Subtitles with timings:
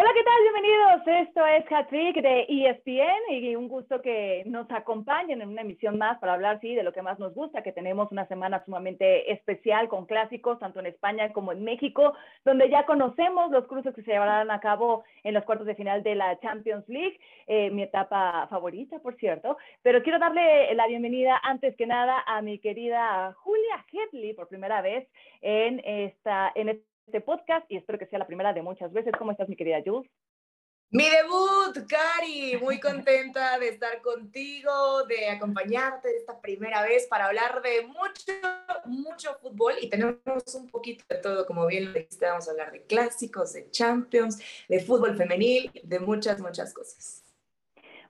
[0.00, 0.42] Hola, ¿qué tal?
[0.42, 1.28] Bienvenidos.
[1.28, 6.20] Esto es Hattrick de ESPN y un gusto que nos acompañen en una emisión más
[6.20, 9.88] para hablar, sí, de lo que más nos gusta, que tenemos una semana sumamente especial
[9.88, 12.14] con clásicos, tanto en España como en México,
[12.44, 16.04] donde ya conocemos los cruces que se llevarán a cabo en los cuartos de final
[16.04, 17.18] de la Champions League,
[17.48, 19.58] eh, mi etapa favorita, por cierto.
[19.82, 24.80] Pero quiero darle la bienvenida antes que nada a mi querida Julia Hedley por primera
[24.80, 25.08] vez
[25.40, 29.12] en esta, en esta este podcast y espero que sea la primera de muchas veces.
[29.18, 30.10] ¿Cómo estás, mi querida Jules?
[30.90, 37.62] Mi debut, Cari, muy contenta de estar contigo, de acompañarte esta primera vez para hablar
[37.62, 38.32] de mucho,
[38.86, 40.18] mucho fútbol y tenemos
[40.54, 44.38] un poquito de todo, como bien lo dijiste, vamos a hablar de clásicos, de Champions,
[44.68, 47.27] de fútbol femenil, de muchas, muchas cosas.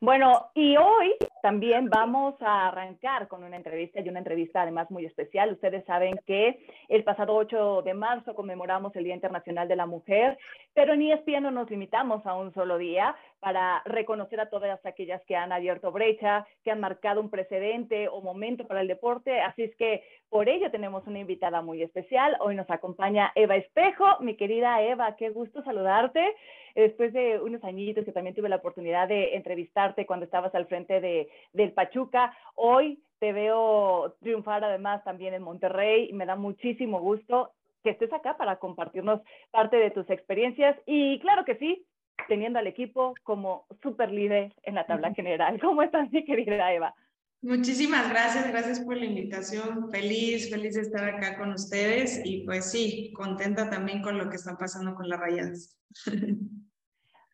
[0.00, 5.04] Bueno, y hoy también vamos a arrancar con una entrevista y una entrevista además muy
[5.04, 5.52] especial.
[5.52, 10.38] Ustedes saben que el pasado 8 de marzo conmemoramos el Día Internacional de la Mujer,
[10.72, 15.22] pero en ESPN no nos limitamos a un solo día para reconocer a todas aquellas
[15.24, 19.40] que han abierto brecha, que han marcado un precedente o momento para el deporte.
[19.40, 22.36] Así es que por ello tenemos una invitada muy especial.
[22.40, 24.18] Hoy nos acompaña Eva Espejo.
[24.20, 26.34] Mi querida Eva, qué gusto saludarte
[26.74, 31.00] después de unos añitos que también tuve la oportunidad de entrevistarte cuando estabas al frente
[31.00, 37.00] de, del Pachuca, hoy te veo triunfar además también en Monterrey y me da muchísimo
[37.00, 37.50] gusto
[37.82, 41.84] que estés acá para compartirnos parte de tus experiencias y claro que sí,
[42.26, 45.58] teniendo al equipo como super líder en la tabla general.
[45.60, 46.94] ¿Cómo estás, mi querida Eva?
[47.40, 49.90] Muchísimas gracias, gracias por la invitación.
[49.92, 54.36] Feliz, feliz de estar acá con ustedes y pues sí, contenta también con lo que
[54.36, 55.80] está pasando con las rayadas.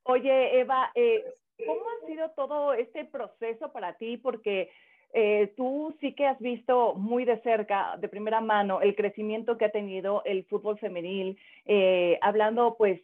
[0.02, 1.24] Oye, Eva, eh,
[1.64, 4.18] ¿cómo ha sido todo este proceso para ti?
[4.18, 4.68] Porque
[5.14, 9.64] eh, tú sí que has visto muy de cerca, de primera mano, el crecimiento que
[9.64, 13.00] ha tenido el fútbol femenil, eh, hablando pues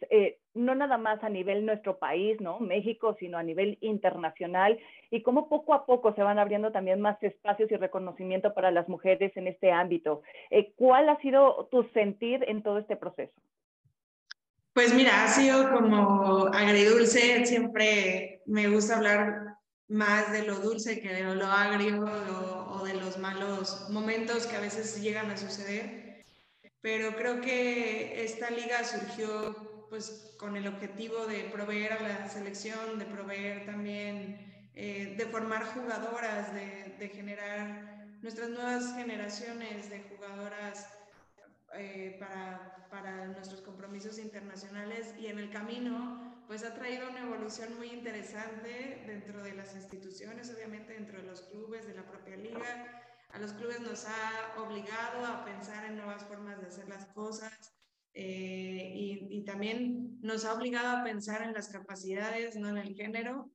[0.53, 2.59] no nada más a nivel nuestro país, ¿no?
[2.59, 4.79] México, sino a nivel internacional,
[5.09, 8.87] y cómo poco a poco se van abriendo también más espacios y reconocimiento para las
[8.89, 10.21] mujeres en este ámbito.
[10.75, 13.33] ¿Cuál ha sido tu sentir en todo este proceso?
[14.73, 19.57] Pues mira, ha sido como agridulce, siempre me gusta hablar
[19.89, 22.05] más de lo dulce que de lo agrio
[22.69, 26.23] o, de los malos momentos que a veces llegan a suceder,
[26.79, 32.97] pero creo que esta liga surgió pues con el objetivo de proveer a la selección,
[32.97, 40.87] de proveer también, eh, de formar jugadoras, de, generar nuestras nuevas generaciones de jugadoras
[41.73, 47.75] eh, para, para, nuestros compromisos internacionales y en el camino pues ha traído una evolución
[47.77, 53.03] muy interesante dentro de las instituciones, obviamente dentro de los clubes, de la propia liga.
[53.33, 57.80] A los clubes nos ha obligado a pensar en nuevas formas de hacer las cosas
[58.13, 62.95] eh, y, y también nos ha obligado a pensar en las capacidades, no en el
[62.95, 63.51] género.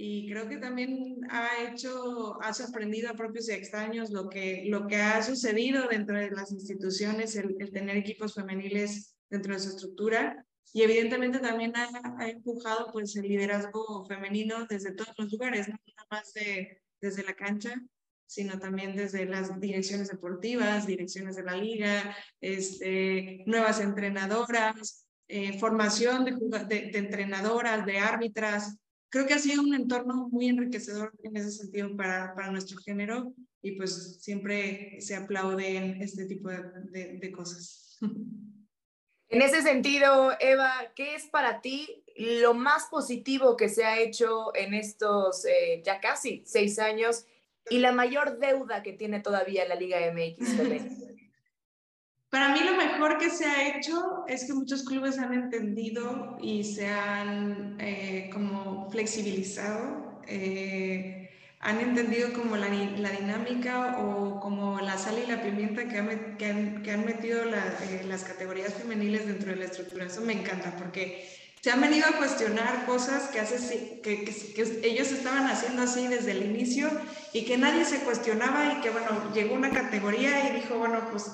[0.00, 4.86] Y creo que también ha hecho, ha sorprendido a propios y extraños lo que, lo
[4.86, 10.46] que ha sucedido dentro de las instituciones, el, tener equipos femeniles dentro de su estructura.
[10.72, 15.74] Y evidentemente también ha, ha, empujado pues el liderazgo femenino desde todos los lugares, no
[15.74, 17.74] nada más de, desde la cancha,
[18.28, 26.26] sino también desde las direcciones deportivas, direcciones de la liga, este, nuevas entrenadoras, eh, formación
[26.26, 28.76] de, entrenadoras, de árbitras,
[29.08, 33.34] creo que ha sido un entorno muy enriquecedor en ese sentido para, para nuestro género
[33.62, 37.98] y pues siempre se aplauden este tipo de, de, cosas.
[39.30, 44.54] En ese sentido, Eva, ¿qué es para ti lo más positivo que se ha hecho
[44.54, 47.26] en estos eh, ya casi seis años
[47.70, 50.56] y la mayor deuda que tiene todavía la Liga MX?
[52.30, 56.62] Para mí lo mejor que se ha hecho es que muchos clubes han entendido y
[56.62, 61.30] se han eh, como flexibilizado, eh,
[61.60, 66.36] han entendido como la, la, dinámica o como la sal y la pimienta que, han,
[66.36, 70.04] que han, que han metido la, eh, las categorías femeniles dentro de la estructura.
[70.04, 71.26] Eso me encanta porque
[71.60, 76.06] se han venido a cuestionar cosas que, hace, que, que, que, ellos estaban haciendo así
[76.06, 76.88] desde el inicio
[77.32, 81.30] y que nadie se cuestionaba y que, bueno, llegó una categoría y dijo, bueno, pues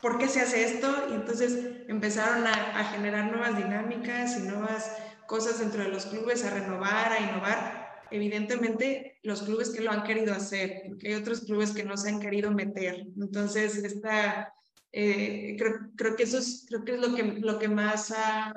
[0.00, 1.08] ¿por qué se hace esto?
[1.10, 4.90] Y entonces empezaron a, a, generar nuevas dinámicas y nuevas
[5.26, 7.86] cosas dentro de los clubes, a renovar, a innovar.
[8.10, 12.10] Evidentemente, los clubes que lo han querido hacer, porque hay otros clubes que no se
[12.10, 13.04] han querido meter.
[13.16, 14.54] Entonces, esta,
[14.92, 18.54] eh, creo, creo, que eso es, creo que es lo que, lo que más ha,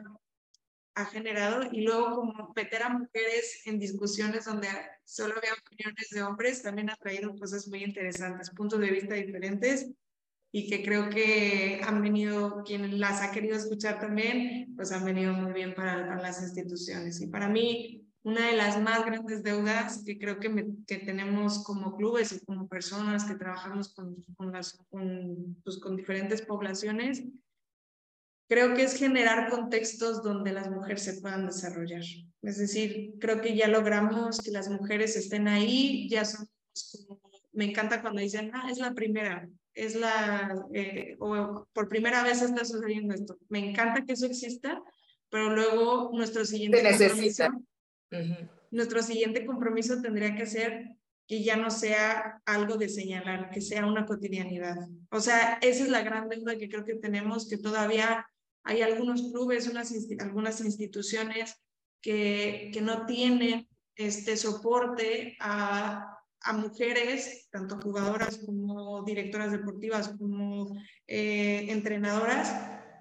[0.99, 4.67] ha generado y luego como meter a mujeres en discusiones donde
[5.05, 9.89] solo había opiniones de hombres también ha traído cosas muy interesantes, puntos de vista diferentes
[10.51, 15.33] y que creo que han venido, quien las ha querido escuchar también, pues han venido
[15.33, 17.21] muy bien para, para las instituciones.
[17.21, 21.95] Y para mí, una de las más grandes deudas que creo que, que tenemos como
[21.95, 27.23] clubes y como personas que trabajamos con, con, las, con, pues, con diferentes poblaciones
[28.49, 32.01] creo que es generar contextos donde las mujeres se puedan desarrollar.
[32.41, 36.49] Es decir, creo que ya logramos que las mujeres estén ahí, ya son,
[37.53, 42.41] me encanta cuando dicen, ah, es la primera, es la, eh, o por primera vez
[42.41, 43.37] está sucediendo esto.
[43.49, 44.81] Me encanta que eso exista,
[45.29, 47.47] pero luego nuestro siguiente compromiso,
[48.71, 50.85] nuestro siguiente compromiso tendría que ser
[51.27, 54.77] que ya no sea algo de señalar, que sea una cotidianidad.
[55.11, 58.25] O sea, esa es la gran deuda que creo que tenemos, que todavía
[58.69, 61.55] hay algunos clubes, unas, algunas instituciones
[62.01, 70.77] que, que no tienen este soporte a, a, mujeres, tanto jugadoras como directoras deportivas, como
[71.07, 72.53] eh, entrenadoras,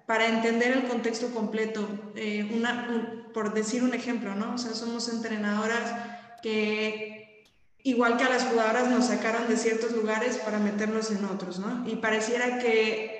[0.07, 1.87] para entender el contexto completo.
[2.15, 4.55] Eh, una, por decir un ejemplo, ¿no?
[4.55, 5.93] O sea, somos entrenadoras
[6.41, 7.45] que,
[7.83, 11.87] igual que a las jugadoras, nos sacaron de ciertos lugares para meternos en otros, ¿no?
[11.87, 13.18] Y pareciera que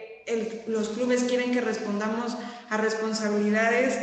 [0.68, 2.38] los clubes quieren que respondamos
[2.70, 3.98] a responsabilidades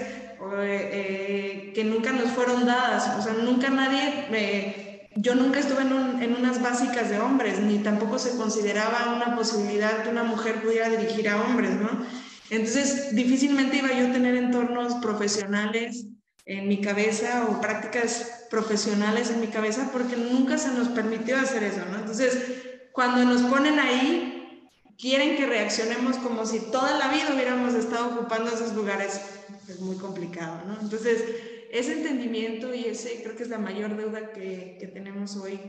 [0.52, 3.18] eh, que nunca nos fueron dadas.
[3.18, 7.78] O sea, nunca nadie, eh, yo nunca estuve en, en, unas básicas de hombres, ni
[7.78, 12.06] tampoco se consideraba una posibilidad que una mujer pudiera dirigir a hombres, ¿no?
[12.50, 16.06] Entonces, difícilmente iba yo a tener entornos profesionales
[16.44, 21.64] en mi cabeza o prácticas profesionales en mi cabeza porque nunca se nos permitió hacer
[21.64, 21.98] eso, ¿no?
[21.98, 22.38] Entonces,
[22.92, 24.35] cuando nos ponen ahí,
[24.98, 29.20] quieren que reaccionemos como si toda la vida hubiéramos estado ocupando esos lugares,
[29.68, 30.80] es muy complicado, ¿no?
[30.80, 31.22] Entonces,
[31.70, 35.60] ese entendimiento y ese creo que es la mayor deuda que, que tenemos hoy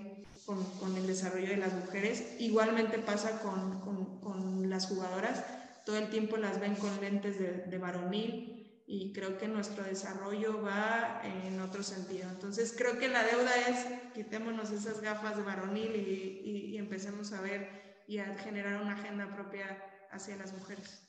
[0.46, 2.36] con, con, el desarrollo de las mujeres.
[2.40, 5.44] Igualmente pasa con, con, las jugadoras,
[5.86, 10.62] todo el tiempo las ven con lentes de, de varonil y creo que nuestro desarrollo
[10.62, 12.30] va en otro sentido.
[12.30, 17.32] Entonces creo que la deuda es quitémonos esas gafas de varonil y, y, y empecemos
[17.32, 19.78] a ver y a generar una agenda propia
[20.12, 21.04] hacia las mujeres.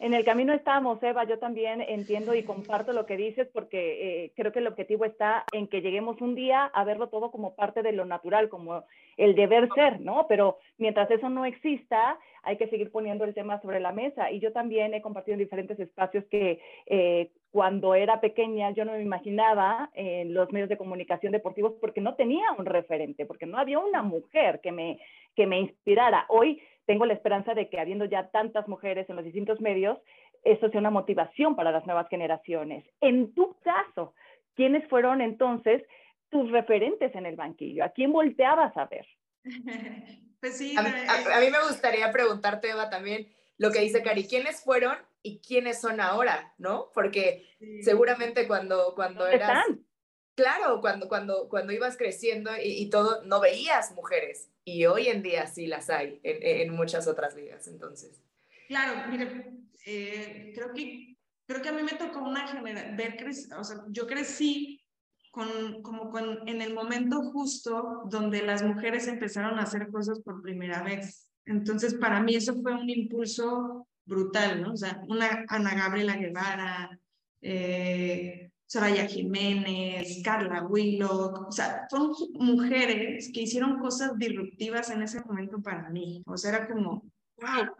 [0.00, 1.24] En el camino estamos, Eva.
[1.24, 5.44] Yo también entiendo y comparto lo que dices porque eh, creo que el objetivo está
[5.52, 8.84] en que lleguemos un día a verlo todo como parte de lo natural, como
[9.16, 10.26] el deber ser, ¿no?
[10.28, 14.30] Pero mientras eso no exista, hay que seguir poniendo el tema sobre la mesa.
[14.30, 18.92] Y yo también he compartido en diferentes espacios que eh, cuando era pequeña yo no
[18.92, 23.58] me imaginaba en los medios de comunicación deportivos porque no tenía un referente, porque no
[23.58, 25.00] había una mujer que me,
[25.34, 26.26] que me inspirara.
[26.28, 29.98] Hoy tengo la esperanza de que habiendo ya tantas mujeres en los distintos medios,
[30.44, 32.84] eso sea una motivación para las nuevas generaciones.
[33.00, 34.14] En tu caso,
[34.54, 35.82] ¿quiénes fueron entonces
[36.30, 37.84] tus referentes en el banquillo?
[37.84, 39.06] ¿A quién volteabas a ver?
[40.40, 43.26] Pues sí, a, mí me gustaría preguntarte, Eva, también
[43.58, 46.54] lo que dice Cari, ¿quiénes fueron y quiénes son ahora?
[46.58, 46.90] ¿No?
[46.94, 47.46] Porque
[47.82, 49.50] seguramente cuando, cuando eras...
[49.50, 49.84] Están?
[50.34, 55.20] Claro, cuando, cuando, cuando ibas creciendo y, y, todo, no veías mujeres y hoy en
[55.20, 58.22] día sí las hay en, en muchas otras ligas, entonces.
[58.68, 59.50] Claro, mire,
[59.84, 61.16] eh, creo, que,
[61.46, 63.16] creo que a mí me tocó una generación, ver,
[63.58, 64.80] o sea, yo crecí
[65.32, 70.42] con, como con, en el momento justo donde las mujeres empezaron a hacer cosas por
[70.42, 71.27] primera vez.
[71.48, 74.72] Entonces, para mí eso fue un impulso brutal, ¿no?
[74.72, 76.98] O sea, una Ana Gabriela Guevara,
[77.40, 85.22] eh, Soraya Jiménez, Carla Willock, o sea, son mujeres que hicieron cosas disruptivas en ese
[85.22, 86.22] momento para mí.
[86.26, 87.02] O sea, era como,
[87.38, 87.74] wow,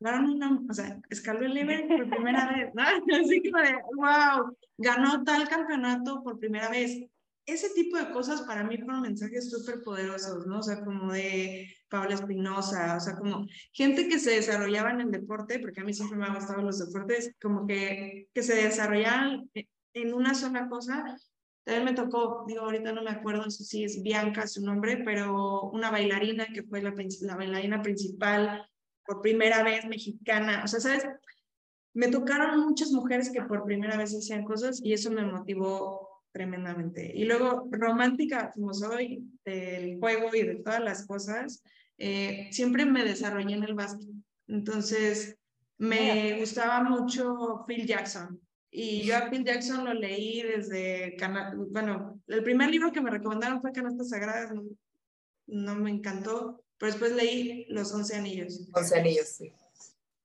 [0.00, 2.82] una, o sea, escaló el por primera vez, ¿no?
[3.20, 6.98] Así de, wow, ganó tal campeonato por primera vez.
[7.46, 10.58] Ese tipo de cosas para mí fueron mensajes súper poderosos, ¿no?
[10.58, 15.10] O sea, como de Paula Espinosa, o sea, como gente que se desarrollaba en el
[15.12, 19.48] deporte, porque a mí siempre me han gustado los deportes, como que, que se desarrollaban
[19.94, 21.16] en una sola cosa.
[21.64, 25.90] También me tocó, digo, ahorita no me acuerdo si es Bianca su nombre, pero una
[25.90, 28.68] bailarina que fue la, la bailarina principal
[29.04, 30.62] por primera vez mexicana.
[30.64, 31.06] O sea, ¿sabes?
[31.94, 36.05] Me tocaron muchas mujeres que por primera vez hacían cosas y eso me motivó
[36.36, 37.10] tremendamente.
[37.14, 41.62] Y luego, romántica como soy del juego y de todas las cosas,
[41.96, 44.06] eh, siempre me desarrollé en el básquet.
[44.46, 45.38] Entonces,
[45.78, 48.38] me gustaba mucho Phil Jackson.
[48.70, 51.16] Y yo a Phil Jackson lo leí desde,
[51.70, 54.52] bueno, el primer libro que me recomendaron fue Canastas Sagradas,
[55.46, 58.68] no, me encantó, pero después leí Los Once Anillos.
[58.74, 59.54] Once Anillos, sí.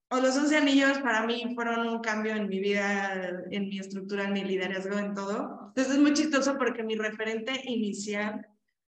[0.09, 4.25] o los 11 anillos para mí fueron un cambio en mi vida, en mi estructura,
[4.25, 5.60] en mi liderazgo, en todo.
[5.71, 8.45] Entonces es muy chistoso porque mi referente inicial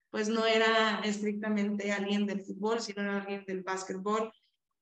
[0.09, 4.31] pues no era estrictamente alguien del fútbol, sino era alguien del básquetbol.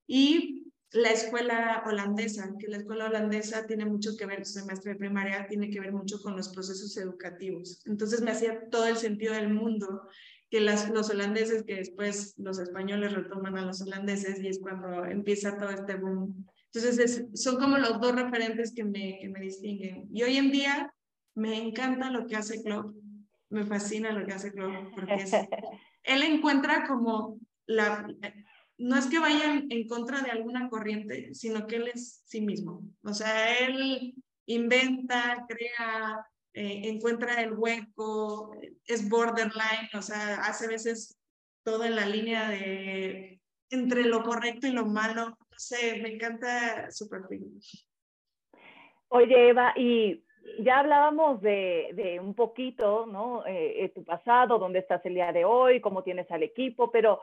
[0.06, 5.00] Y la escuela holandesa, que la escuela holandesa tiene mucho que ver, su semestre de
[5.00, 7.82] primaria tiene que ver mucho con los procesos educativos.
[7.86, 10.08] Entonces me hacía todo el sentido del mundo
[10.50, 15.04] que las, los holandeses, que después los españoles retoman a los holandeses y es cuando
[15.04, 16.48] empieza todo este boom.
[16.72, 20.08] Entonces son como los dos referentes que me, que me distinguen.
[20.14, 20.94] Y hoy en día
[21.38, 22.96] me encanta lo que hace Klopp,
[23.50, 25.24] me fascina lo que hace Klopp, porque
[26.04, 28.08] él encuentra como la...
[28.80, 32.84] No es que vayan en contra de alguna corriente, sino que él es sí mismo.
[33.04, 34.16] O sea, él
[34.48, 41.20] inventa, crea, eh, encuentra el hueco, es borderline, o sea, hace veces
[41.64, 45.30] todo en la línea de entre lo correcto y lo malo.
[45.30, 47.60] No sé, me encanta su perfil.
[49.10, 50.24] Oye, Eva, y
[50.60, 53.46] ya hablábamos de, de un poquito, ¿no?
[53.46, 57.22] Eh, eh, tu pasado, dónde estás el día de hoy, cómo tienes al equipo, pero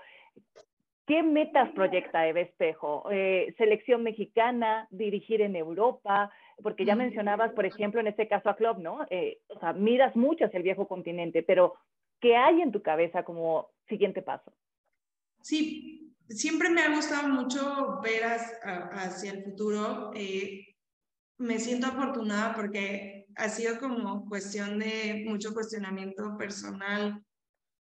[1.06, 3.04] ¿qué metas proyecta Eva Espejo?
[3.56, 6.30] selección mexicana, dirigir en Europa,
[6.62, 9.06] porque ya mencionabas, por ejemplo, en este caso a Club, ¿no?
[9.10, 11.74] Eh, o sea, miras mucho hacia el viejo continente, pero
[12.20, 14.52] ¿qué hay en tu cabeza como siguiente paso?
[15.40, 20.12] Sí, siempre me ha gustado mucho ver hacia el futuro.
[20.14, 20.73] Eh,
[21.38, 27.24] me siento afortunada porque ha sido como cuestión de mucho cuestionamiento personal,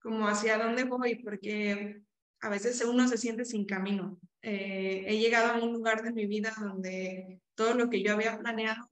[0.02, 2.02] como hacia dónde voy, porque
[2.42, 4.20] a veces uno se siente sin camino.
[4.42, 8.38] Eh, he llegado a un lugar de mi vida donde todo lo que yo había
[8.38, 8.88] planeado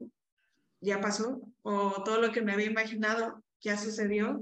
[0.82, 4.40] ya pasó o todo lo que me había imaginado ya sucedió,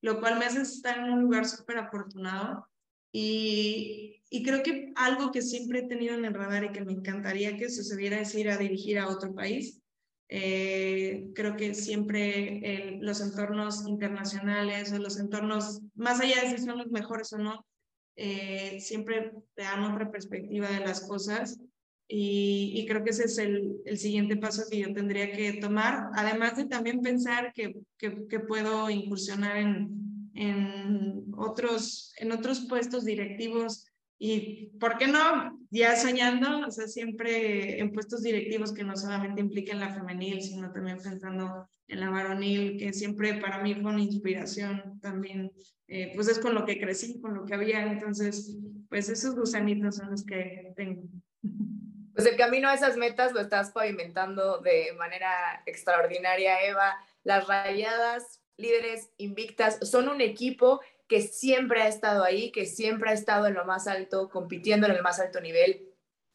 [0.00, 2.66] lo cual me hace estar en un lugar súper afortunado.
[3.12, 6.92] Y, y, creo que algo que siempre he tenido en el radar y que me
[6.92, 9.80] encantaría que sucediera es ir a dirigir a otro país.
[10.28, 16.78] Eh, creo que siempre los entornos internacionales o los entornos, más allá de si son
[16.78, 17.66] los mejores o no,
[18.14, 21.58] eh, siempre te dan otra perspectiva de las cosas
[22.06, 26.10] y, y creo que ese es el, el, siguiente paso que yo tendría que tomar,
[26.14, 33.04] además de también pensar que, que, que puedo incursionar en, en, otros, en otros puestos
[33.04, 33.86] directivos
[34.22, 35.58] y, ¿por qué no?
[35.70, 40.70] Ya soñando, o sea, siempre en puestos directivos que no solamente impliquen la femenil, sino
[40.70, 45.50] también pensando en la varonil, que siempre para mí fue una inspiración también,
[45.88, 48.58] eh, pues es con lo que crecí, con lo que había, entonces,
[48.90, 51.02] pues esos gusanitos son los que tengo.
[52.12, 56.94] Pues el camino a esas metas lo estás pavimentando de manera extraordinaria, Eva.
[57.22, 63.14] Las rayadas, líderes invictas, son un equipo que siempre ha estado ahí, que siempre ha
[63.14, 65.88] estado en lo más alto, compitiendo en el más alto nivel.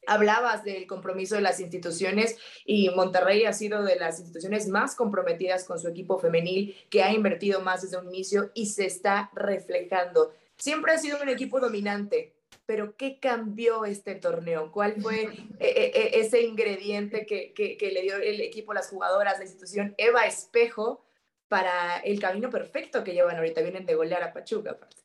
[0.06, 5.64] Hablabas del compromiso de las instituciones y Monterrey ha sido de las instituciones más comprometidas
[5.64, 10.34] con su equipo femenil, que ha invertido más desde un inicio y se está reflejando.
[10.58, 14.72] Siempre ha sido un equipo dominante, pero ¿qué cambió este torneo?
[14.72, 18.90] ¿Cuál fue eh, eh, eh, ese ingrediente que, que, que, le dio el equipo, las
[18.90, 19.96] jugadoras, la institución?
[19.98, 21.05] Eva Espejo
[21.48, 23.62] para el camino perfecto que llevan ahorita.
[23.62, 24.98] Vienen de golear a Pachuca, aparte.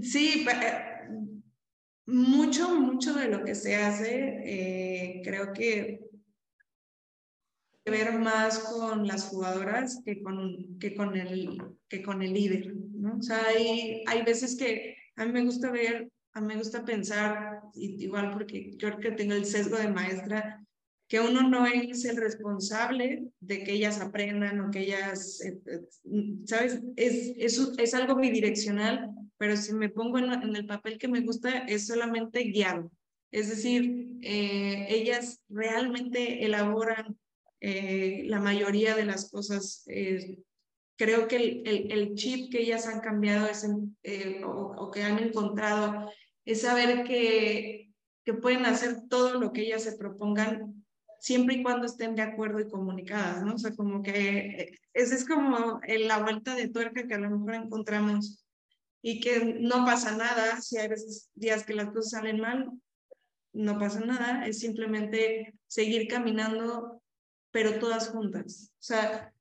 [0.00, 1.08] Sí, eh,
[2.06, 6.12] mucho, mucho de lo que se hace, eh, creo que
[7.84, 12.74] que ver más con las jugadoras que con, que con, el, que con el líder,
[12.76, 13.16] ¿no?
[13.16, 16.84] O sea, hay, hay veces que a mí me gusta ver, a mí me gusta
[16.84, 20.64] pensar, igual porque yo creo que tengo el sesgo de maestra,
[21.12, 25.82] que uno no es el responsable de que ellas aprendan o que ellas, eh, eh,
[26.46, 26.80] ¿sabes?
[26.96, 31.66] Es, es, es algo bidireccional, pero si me pongo en, el papel que me gusta,
[31.68, 32.90] es solamente guiado.
[33.30, 37.18] Es decir, eh, ellas realmente elaboran
[37.60, 39.84] la mayoría de las cosas.
[40.96, 43.68] Creo que el, el, el, chip que ellas han cambiado es
[44.46, 46.10] o, o que han encontrado
[46.46, 47.92] es saber que,
[48.24, 50.81] que pueden hacer todo lo que ellas se propongan
[51.22, 53.54] siempre y cuando estén de acuerdo y comunicadas, ¿no?
[53.54, 57.54] O sea, como que esa es como la vuelta de tuerca que a lo mejor
[57.54, 58.44] encontramos
[59.02, 62.72] y que no pasa nada, si hay veces días que las cosas salen mal,
[63.52, 67.00] no pasa nada, es simplemente seguir caminando,
[67.52, 68.72] pero todas juntas.
[68.72, 69.32] O sea,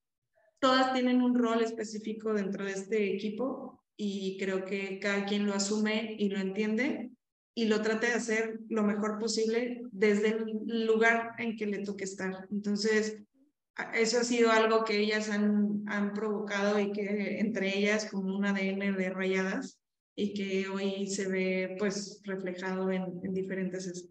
[0.60, 5.56] todas tienen un rol específico dentro de este equipo y creo que cada quien lo
[5.56, 7.11] asume y lo entiende
[7.54, 12.06] y lo trate de hacer lo mejor posible desde el lugar en que le toque
[12.06, 12.48] estar.
[12.52, 13.22] Entonces,
[13.94, 18.46] eso ha sido algo que ellas han, han provocado y que entre ellas como un
[18.46, 19.82] ADN de rayadas
[20.16, 24.08] y que hoy se ve pues reflejado en, en diferentes,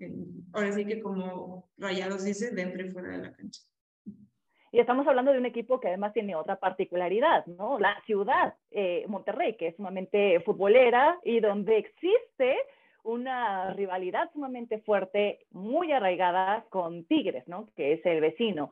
[0.52, 3.62] ahora sí que como Rayados dice, dentro y fuera de la cancha.
[4.72, 7.78] Y estamos hablando de un equipo que además tiene otra particularidad, ¿no?
[7.78, 12.56] La ciudad, eh, Monterrey, que es sumamente futbolera y donde existe
[13.04, 17.68] una rivalidad sumamente fuerte, muy arraigada con Tigres, ¿no?
[17.76, 18.70] Que es el vecino.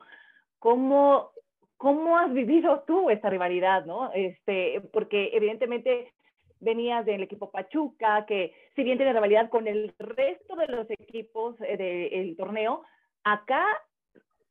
[0.59, 1.31] ¿Cómo,
[1.77, 4.11] cómo has vivido tú esta rivalidad, no?
[4.13, 6.13] Este, porque evidentemente
[6.59, 11.55] venías del equipo Pachuca, que si bien tiene rivalidad con el resto de los equipos
[11.61, 12.83] eh, del torneo,
[13.23, 13.65] acá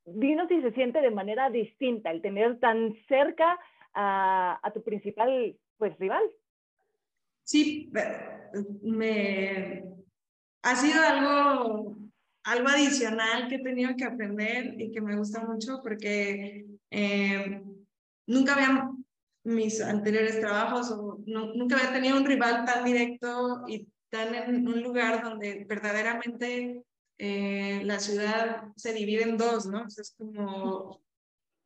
[0.04, 3.58] dinos si se siente de manera distinta el tener tan cerca
[3.92, 6.23] a, a tu principal pues rival.
[7.49, 7.90] Sí,
[8.83, 9.83] me
[10.62, 11.97] ha sido algo,
[12.45, 17.62] algo adicional que he tenido que aprender y que me gusta mucho porque eh,
[18.26, 18.90] nunca había
[19.45, 24.83] mis anteriores trabajos o nunca había tenido un rival tan directo y tan en un
[24.83, 26.83] lugar donde verdaderamente
[27.17, 29.85] eh, la ciudad se divide en dos, ¿no?
[29.87, 31.00] O sea, es como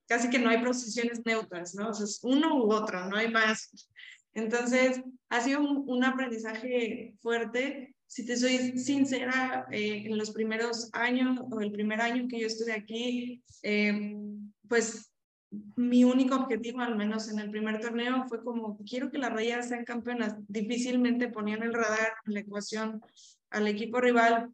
[0.07, 1.89] casi que no hay posiciones neutras, ¿no?
[1.89, 3.69] O sea, es uno u otro, no hay más.
[4.35, 7.97] Entonces, ha sido un, aprendizaje fuerte.
[8.07, 12.47] Si te soy sincera, eh, en los primeros años o el primer año que yo
[12.47, 14.15] estuve aquí, eh,
[14.69, 15.11] pues
[15.77, 19.69] mi único objetivo, al menos en el primer torneo, fue como, quiero que las Rayadas
[19.71, 20.35] sean campeonas.
[20.49, 23.01] Difícilmente ponían el radar en la ecuación
[23.49, 24.51] al equipo rival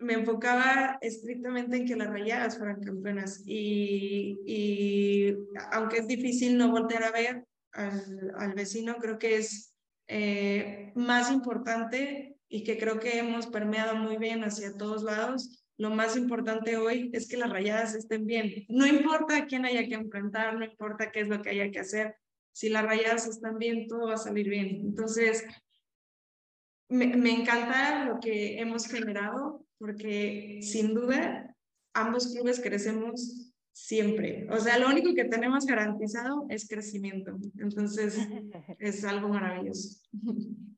[0.00, 5.36] me enfocaba estrictamente en que las rayadas fueran campeonas y, y
[5.72, 7.47] aunque es difícil no voltear a ver
[7.78, 9.74] al, al vecino, creo que es
[10.08, 15.64] eh, más importante y que creo que hemos permeado muy bien hacia todos lados.
[15.76, 18.64] Lo más importante hoy es que las rayadas estén bien.
[18.68, 22.16] No importa quién haya que enfrentar, no importa qué es lo que haya que hacer.
[22.52, 24.80] Si las rayadas están bien, todo va a salir bien.
[24.82, 25.44] Entonces,
[26.88, 31.54] me, me encanta lo que hemos generado porque sin duda
[31.94, 34.46] ambos clubes crecemos siempre.
[34.50, 37.38] O sea, lo único que tenemos garantizado es crecimiento.
[37.58, 38.18] Entonces,
[38.78, 40.00] es algo maravilloso.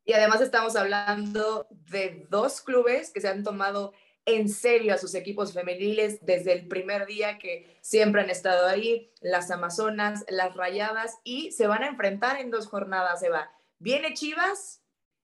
[0.04, 3.92] Y además estamos hablando de dos clubes que se han tomado
[4.26, 9.10] en serio a sus equipos femeniles desde el primer día que siempre han estado ahí,
[9.22, 13.50] las Amazonas, las Rayadas, y se van a enfrentar en dos jornadas, Eva.
[13.78, 14.82] Viene Chivas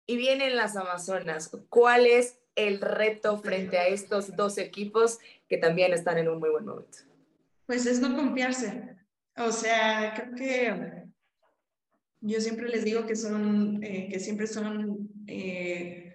[0.05, 1.57] y vienen las Amazonas.
[1.68, 6.51] ¿Cuál es el reto frente a estos dos equipos que también están en un muy
[6.51, 7.12] buen momento?
[7.66, 8.96] Pues es no confiarse.
[9.37, 11.05] O sea, creo que
[12.20, 16.14] yo siempre les digo que son, eh, que siempre son, eh,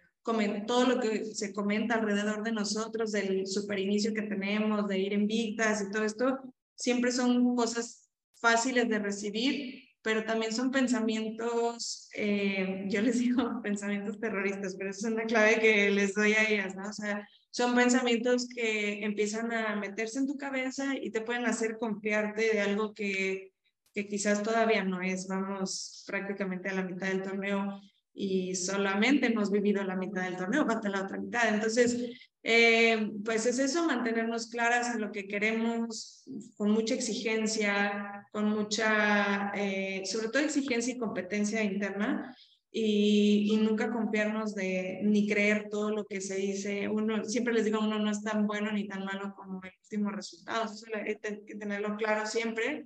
[0.66, 5.14] todo lo que se comenta alrededor de nosotros, del super inicio que tenemos, de ir
[5.14, 6.38] en vistas y todo esto,
[6.76, 14.18] siempre son cosas fáciles de recibir pero también son pensamientos, eh, yo les digo pensamientos
[14.22, 16.88] terroristas, pero eso es una clave que les doy a ellas, ¿no?
[16.88, 21.80] O sea, son pensamientos que empiezan a meterse en tu cabeza y te pueden hacer
[21.80, 23.52] confiarte de algo que,
[23.96, 25.28] que quizás todavía no es.
[25.28, 27.82] Vamos prácticamente a la mitad del torneo
[28.13, 31.52] y solamente hemos vivido la mitad del torneo, falta la otra mitad.
[31.52, 31.98] Entonces,
[32.43, 36.26] eh, pues es eso, mantenernos claras en lo que queremos,
[36.58, 42.38] con mucha exigencia, con mucha, eh, sobre todo exigencia y competencia interna,
[42.80, 46.88] y, y, nunca confiarnos de ni creer todo lo que se dice.
[46.88, 50.12] Uno, siempre les digo, uno no es tan bueno ni tan malo como el último
[50.12, 50.66] resultado.
[50.66, 52.86] Eso hay que tenerlo claro siempre.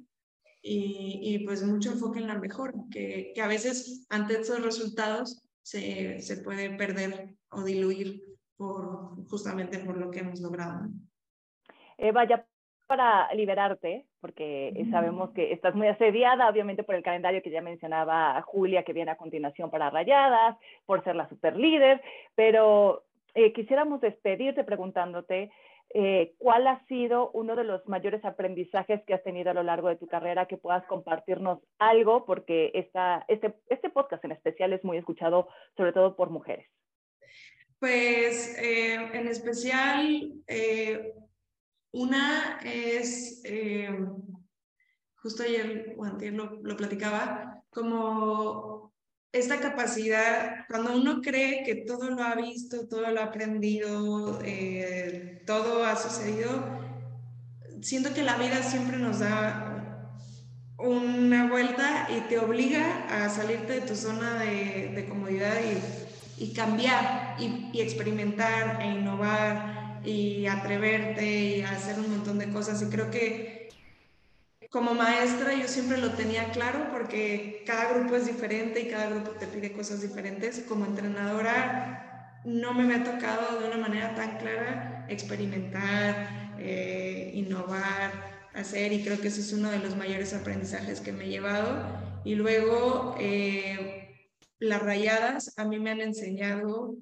[0.62, 5.42] Y, y, pues mucho enfoque en la mejor, que, que a veces ante esos resultados
[5.62, 8.24] se, se puede perder o diluir
[8.56, 10.88] por, justamente por lo que hemos logrado.
[11.98, 12.48] Eva, ya
[12.92, 18.42] para liberarte, porque sabemos que estás muy asediada, obviamente por el calendario que ya mencionaba
[18.42, 22.02] Julia, que viene a continuación para Rayadas, por ser la super líder,
[22.36, 25.54] pero eh, quisiéramos despedirte preguntándote
[25.94, 29.88] eh, cuál ha sido uno de los mayores aprendizajes que has tenido a lo largo
[29.88, 34.84] de tu carrera, que puedas compartirnos algo, porque esta, este, este podcast en especial es
[34.84, 36.68] muy escuchado sobre todo por mujeres.
[37.80, 41.14] Pues eh, en especial, eh,
[41.92, 43.90] una es, eh,
[45.16, 48.94] justo ayer o lo, lo platicaba, como
[49.32, 54.40] esta capacidad, cuando uno cree que todo lo ha visto, todo lo ha aprendido,
[55.46, 56.50] todo ha sucedido,
[57.82, 60.18] siento que la vida siempre nos da
[60.78, 66.02] una vuelta y te obliga a salirte de tu zona de, de comodidad y
[66.42, 72.82] y cambiar y, experimentar e innovar y atreverte y hacer un montón de cosas.
[72.82, 73.70] Y creo que
[74.70, 79.32] como maestra yo siempre lo tenía claro porque cada grupo es diferente y cada grupo
[79.32, 80.64] te pide cosas diferentes.
[80.68, 88.94] Como entrenadora no me ha tocado de una manera tan clara experimentar, eh, innovar, hacer
[88.94, 91.86] y creo que ese es uno de los mayores aprendizajes que me he llevado.
[92.24, 94.28] Y luego eh,
[94.60, 96.96] las rayadas a mí me han enseñado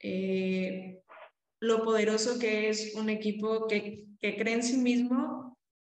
[0.00, 1.00] eh,
[1.60, 5.46] lo poderoso que es un equipo que, que cree en sí mismo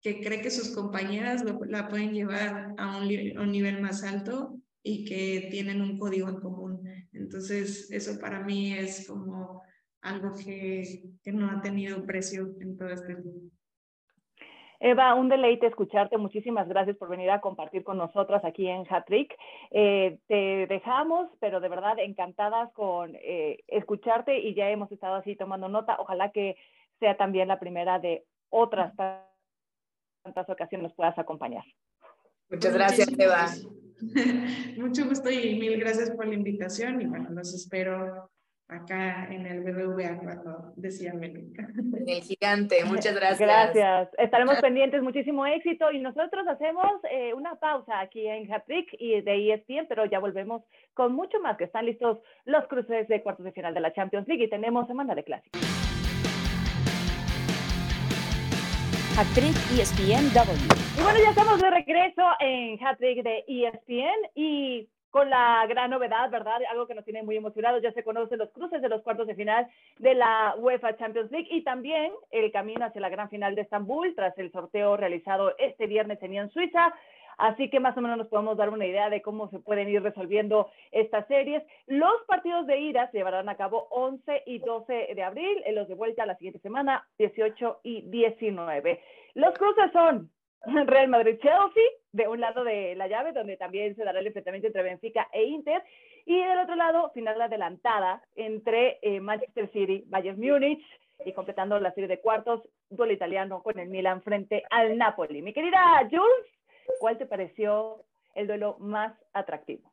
[0.05, 3.05] que cree que sus compañeras la pueden llevar a un,
[3.39, 6.87] un, nivel más alto y que tienen un código en común.
[7.13, 9.63] Entonces, eso para mí es como
[10.03, 13.54] algo que, que no ha tenido precio en todo este tiempo.
[14.85, 16.19] Eva, un deleite escucharte.
[16.19, 19.35] Muchísimas gracias por venir a compartir con nosotras aquí en Hatrick.
[19.71, 25.37] Eh, te dejamos, pero de verdad encantadas con eh, escucharte y ya hemos estado así
[25.37, 25.97] tomando nota.
[26.01, 26.57] Ojalá que
[27.01, 28.95] sea también la primera de otras
[30.23, 31.65] tantas ocasiones nos puedas acompañar.
[32.51, 33.47] Muchas gracias, Eva.
[34.77, 38.29] Mucho gusto y mil gracias por la invitación y bueno, los espero
[38.69, 41.69] acá en el BBVA cuando decía América.
[41.77, 43.41] En el gigante, muchas gracias.
[43.41, 49.21] Gracias, estaremos pendientes, muchísimo éxito y nosotros hacemos eh, una pausa aquí en Hatrick y
[49.21, 50.63] de ESPN, pero ya volvemos
[50.95, 54.27] con mucho más que están listos los cruces de cuartos de final de la Champions
[54.29, 55.61] League y tenemos semana de clásicos.
[59.17, 60.59] Hattrick ESPN-W.
[60.99, 66.29] Y bueno, ya estamos de regreso en Hattrick de ESPN y con la gran novedad,
[66.29, 66.61] ¿verdad?
[66.69, 69.37] Algo que nos tiene muy emocionados, ya se conocen los cruces de los cuartos de
[69.37, 69.65] final
[70.01, 74.13] de la UEFA Champions League y también el camino hacia la gran final de Estambul
[74.17, 76.93] tras el sorteo realizado este viernes en Suiza.
[77.39, 80.03] Así que más o menos nos podemos dar una idea de cómo se pueden ir
[80.03, 81.63] resolviendo estas series.
[81.87, 85.87] Los partidos de ida se llevarán a cabo 11 y 12 de abril, en los
[85.87, 89.01] de vuelta la siguiente semana, 18 y 19.
[89.35, 90.29] Los cruces son
[90.87, 94.83] Real Madrid-Chelsea, de un lado de la llave, donde también se dará el enfrentamiento entre
[94.83, 95.83] Benfica e Inter,
[96.27, 100.85] y del otro lado, final adelantada entre eh, Manchester City, Bayern Múnich,
[101.25, 105.43] y completando la serie de cuartos, duelo italiano con el Milan frente al Napoli.
[105.43, 106.55] Mi querida Jules,
[106.99, 109.93] ¿Cuál te pareció el duelo más atractivo?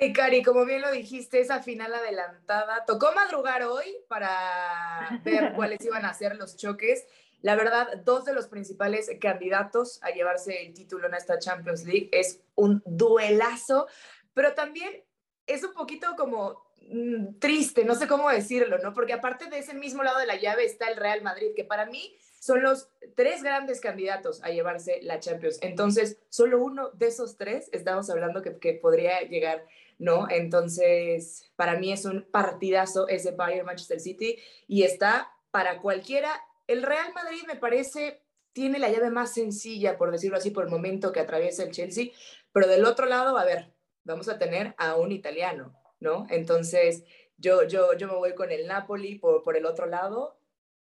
[0.00, 2.84] Ay, Cari, como bien lo dijiste, esa final adelantada.
[2.84, 7.06] Tocó madrugar hoy para ver cuáles iban a ser los choques.
[7.40, 12.08] La verdad, dos de los principales candidatos a llevarse el título en esta Champions League
[12.12, 13.86] es un duelazo,
[14.34, 15.04] pero también
[15.46, 18.92] es un poquito como mm, triste, no sé cómo decirlo, ¿no?
[18.92, 21.86] Porque aparte de ese mismo lado de la llave está el Real Madrid, que para
[21.86, 25.58] mí son los tres grandes candidatos a llevarse la Champions.
[25.62, 29.64] Entonces, solo uno de esos tres estamos hablando que, que podría llegar,
[29.98, 30.28] ¿no?
[30.30, 36.30] Entonces, para mí es un partidazo ese Bayern Manchester City y está para cualquiera.
[36.68, 40.70] El Real Madrid me parece tiene la llave más sencilla, por decirlo así, por el
[40.70, 42.12] momento que atraviesa el Chelsea,
[42.52, 43.72] pero del otro lado, a ver,
[44.04, 46.26] vamos a tener a un italiano, ¿no?
[46.30, 47.04] Entonces,
[47.36, 50.38] yo, yo, yo me voy con el Napoli por, por el otro lado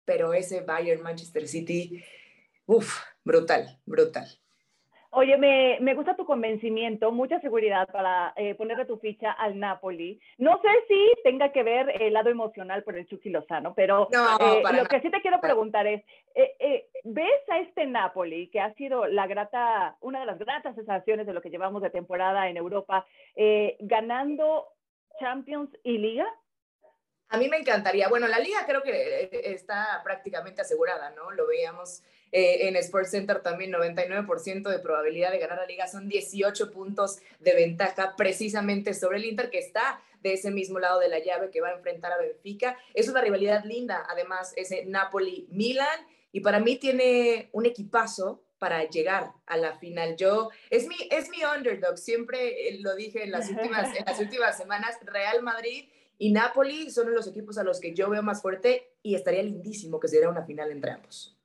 [0.08, 2.02] pero ese Bayern Manchester City,
[2.66, 4.26] uff, brutal, brutal.
[5.12, 10.20] Oye, me, me, gusta tu convencimiento, mucha seguridad para eh, ponerle tu ficha al Napoli.
[10.38, 14.64] No sé si tenga que ver el lado emocional por el Chucky Lozano, pero eh,
[14.74, 16.04] lo que sí te quiero preguntar es,
[16.36, 20.76] eh, eh, ¿ves a este Napoli, que ha sido la grata, una de las gratas
[20.76, 23.06] sensaciones de lo que llevamos de temporada en Europa,
[23.80, 24.68] ganando
[25.20, 26.28] Champions y Liga?
[27.30, 28.08] A mí me encantaría.
[28.08, 31.32] Bueno, la liga creo que está prácticamente asegurada, ¿no?
[31.32, 35.88] Lo veíamos eh, en Sports Center también, 99% de probabilidad de ganar la liga.
[35.88, 41.00] Son 18 puntos de ventaja precisamente sobre el Inter, que está de ese mismo lado
[41.00, 42.78] de la llave que va a enfrentar a Benfica.
[42.94, 46.08] Es una rivalidad linda, además, ese Napoli-Milan.
[46.32, 50.16] Y para mí tiene un equipazo para llegar a la final.
[50.18, 54.20] Yo, es mi, es mi underdog, siempre eh, lo dije en las últimas, en las
[54.20, 58.42] últimas semanas, Real Madrid y Napoli son los equipos a los que yo veo más
[58.42, 61.37] fuerte y estaría lindísimo que se diera una final entre ambos.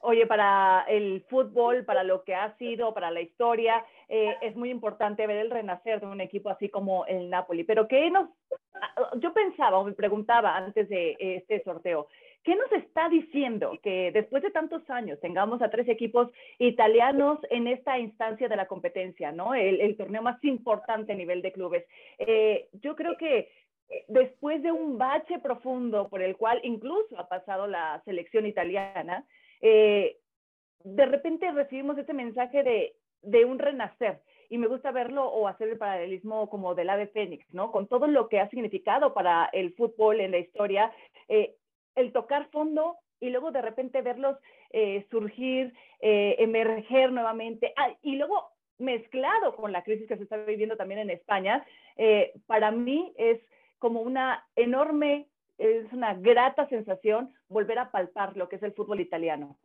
[0.00, 4.70] Oye, para el fútbol, para lo que ha sido, para la historia, eh, es muy
[4.70, 7.64] importante ver el renacer de un equipo así como el Napoli.
[7.64, 8.28] Pero ¿qué nos,
[9.16, 12.06] yo pensaba o me preguntaba antes de este sorteo,
[12.44, 17.66] ¿qué nos está diciendo que después de tantos años tengamos a tres equipos italianos en
[17.66, 19.54] esta instancia de la competencia, ¿no?
[19.54, 21.84] El, torneo más importante a nivel de clubes.
[22.18, 23.50] Eh, yo creo que
[24.06, 29.24] después de un bache profundo por el cual incluso ha pasado la selección italiana,
[29.60, 30.18] eh,
[30.84, 34.20] de repente recibimos este mensaje de, de, un renacer.
[34.50, 37.70] Y me gusta verlo o hacer el paralelismo como del ave fénix, ¿no?
[37.70, 40.90] Con todo lo que ha significado para el fútbol en la historia,
[41.28, 41.56] eh,
[41.94, 44.38] el tocar fondo y luego de repente verlos
[44.70, 47.74] eh, surgir, eh, emerger nuevamente.
[47.76, 51.66] Ah, y luego, mezclado con la crisis que se está viviendo también en España,
[52.46, 53.40] para mí es
[53.80, 55.26] como una enorme,
[55.58, 59.58] es una grata sensación volver a palpar lo que es el fútbol italiano.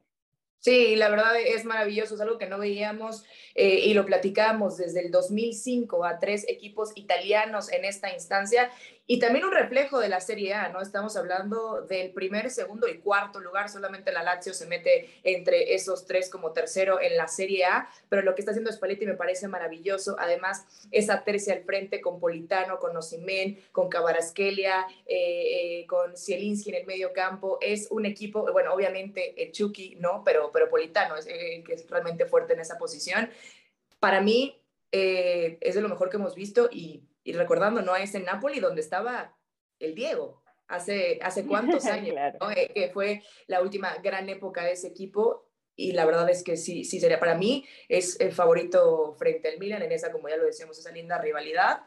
[0.63, 5.01] Sí, la verdad es maravilloso, es algo que no veíamos eh, y lo platicamos desde
[5.01, 8.71] el 2005 a tres equipos italianos en esta instancia
[9.05, 10.81] y también un reflejo de la Serie A, ¿no?
[10.81, 16.05] Estamos hablando del primer, segundo y cuarto lugar, solamente la Lazio se mete entre esos
[16.05, 19.49] tres como tercero en la Serie A, pero lo que está haciendo Spalletti me parece
[19.49, 26.15] maravilloso, además esa tercia al frente con Politano, con Osimen, con Cabarasquelia, eh, eh, con
[26.15, 30.23] Zielinski en el medio campo, es un equipo, bueno, obviamente el Chucky, ¿no?
[30.23, 33.29] Pero, pero Politano es el que es realmente fuerte en esa posición.
[33.99, 34.61] Para mí
[34.93, 37.93] eh, es de lo mejor que hemos visto y y recordando, ¿no?
[37.93, 39.35] A ese Napoli donde estaba
[39.79, 42.15] el Diego, hace, hace cuántos años,
[42.55, 45.49] eh, que fue la última gran época de ese equipo.
[45.75, 49.57] Y la verdad es que sí, sí sería para mí, es el favorito frente al
[49.57, 51.81] Milan en esa, como ya lo decíamos, esa linda rivalidad.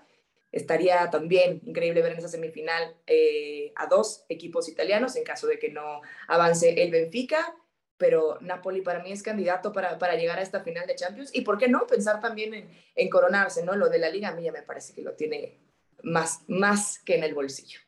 [0.51, 5.59] Estaría también increíble ver en esa semifinal eh, a dos equipos italianos en caso de
[5.59, 7.55] que no avance el Benfica
[7.99, 11.35] pero Napoli para mí es candidato para, para, llegar a esta final de Champions.
[11.35, 13.75] Y por qué no pensar también en, en, coronarse, ¿no?
[13.75, 15.59] Lo de la liga a mí ya me parece que lo tiene
[16.03, 17.81] más, más que en el bolsillo.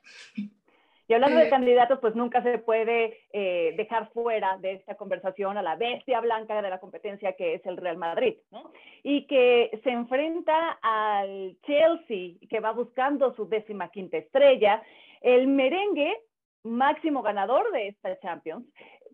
[1.09, 1.51] Y hablando de eh.
[1.51, 6.61] candidatos, pues nunca se puede eh, dejar fuera de esta conversación a la bestia blanca
[6.61, 8.71] de la competencia que es el Real Madrid, ¿no?
[9.03, 14.83] Y que se enfrenta al Chelsea, que va buscando su décima quinta estrella.
[15.23, 16.15] El merengue,
[16.63, 18.67] máximo ganador de esta Champions,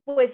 [0.05, 0.33] pues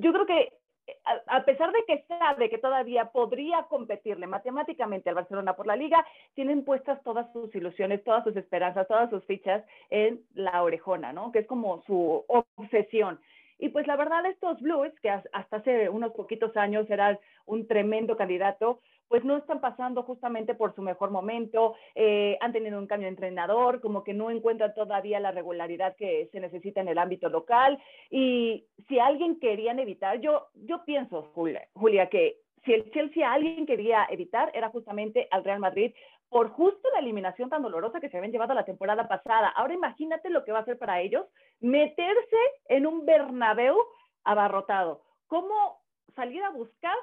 [0.00, 0.52] yo creo que
[0.86, 5.76] eh, a, pesar de que sabe que todavía podría competirle matemáticamente al Barcelona por la
[5.76, 11.12] liga, tienen puestas todas sus ilusiones, todas sus esperanzas, todas sus fichas en la orejona,
[11.12, 11.32] ¿no?
[11.32, 13.20] Que es como su obsesión.
[13.58, 18.16] Y pues la verdad, estos Blues, que hasta hace unos poquitos años eran un tremendo
[18.16, 23.06] candidato, pues no están pasando justamente por su mejor momento, eh, han tenido un cambio
[23.06, 27.28] de entrenador, como que no encuentran todavía la regularidad que se necesita en el ámbito
[27.28, 27.82] local.
[28.08, 33.66] Y si alguien querían evitar, yo, yo pienso, Julia, Julia, que si el Chelsea alguien
[33.66, 35.92] quería evitar era justamente al Real Madrid
[36.28, 39.48] por justo la eliminación tan dolorosa que se habían llevado la temporada pasada.
[39.48, 41.26] Ahora imagínate lo que va a ser para ellos
[41.58, 42.36] meterse
[42.68, 43.76] en un Bernabéu
[44.22, 45.02] abarrotado.
[45.26, 45.80] ¿Cómo
[46.14, 46.94] salir a buscar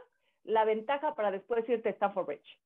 [0.48, 2.60] la ventaja para después irte a Stanford Bridge.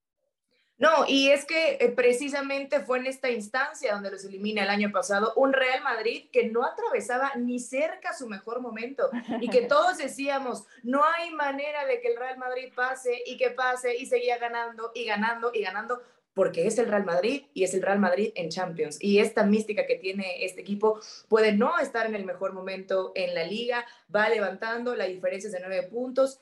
[0.81, 4.91] No, y es que eh, precisamente fue en esta instancia donde los elimina el año
[4.91, 9.07] pasado un Real Madrid que no atravesaba ni cerca su mejor momento
[9.41, 13.51] y que todos decíamos, no hay manera de que el Real Madrid pase y que
[13.51, 16.01] pase y seguía ganando y ganando y ganando
[16.33, 18.97] porque es el Real Madrid y es el Real Madrid en Champions.
[18.99, 23.35] Y esta mística que tiene este equipo puede no estar en el mejor momento en
[23.35, 26.41] la liga, va levantando, la diferencia es de nueve puntos,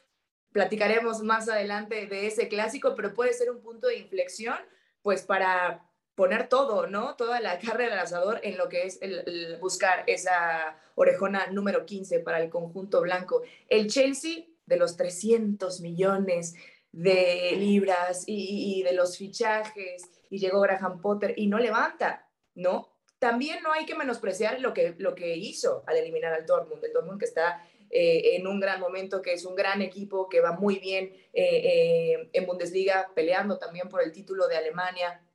[0.51, 4.57] platicaremos más adelante de ese clásico, pero puede ser un punto de inflexión,
[5.01, 5.85] pues para
[6.15, 7.15] poner todo, ¿no?
[7.15, 12.19] Toda la carrera del asador en lo que es el, buscar esa orejona número 15
[12.19, 13.41] para el conjunto blanco.
[13.69, 16.55] El Chelsea, de los 300 millones
[16.91, 22.89] de libras y, y de los fichajes, y llegó Graham Potter y no levanta, ¿no?
[23.17, 26.93] También no hay que menospreciar lo que, lo que hizo al eliminar al Dortmund, el
[26.93, 30.51] Dortmund que está eh, en un gran momento, que es un gran equipo, que va
[30.51, 35.25] muy bien eh, eh, en Bundesliga, peleando también por el título de Alemania,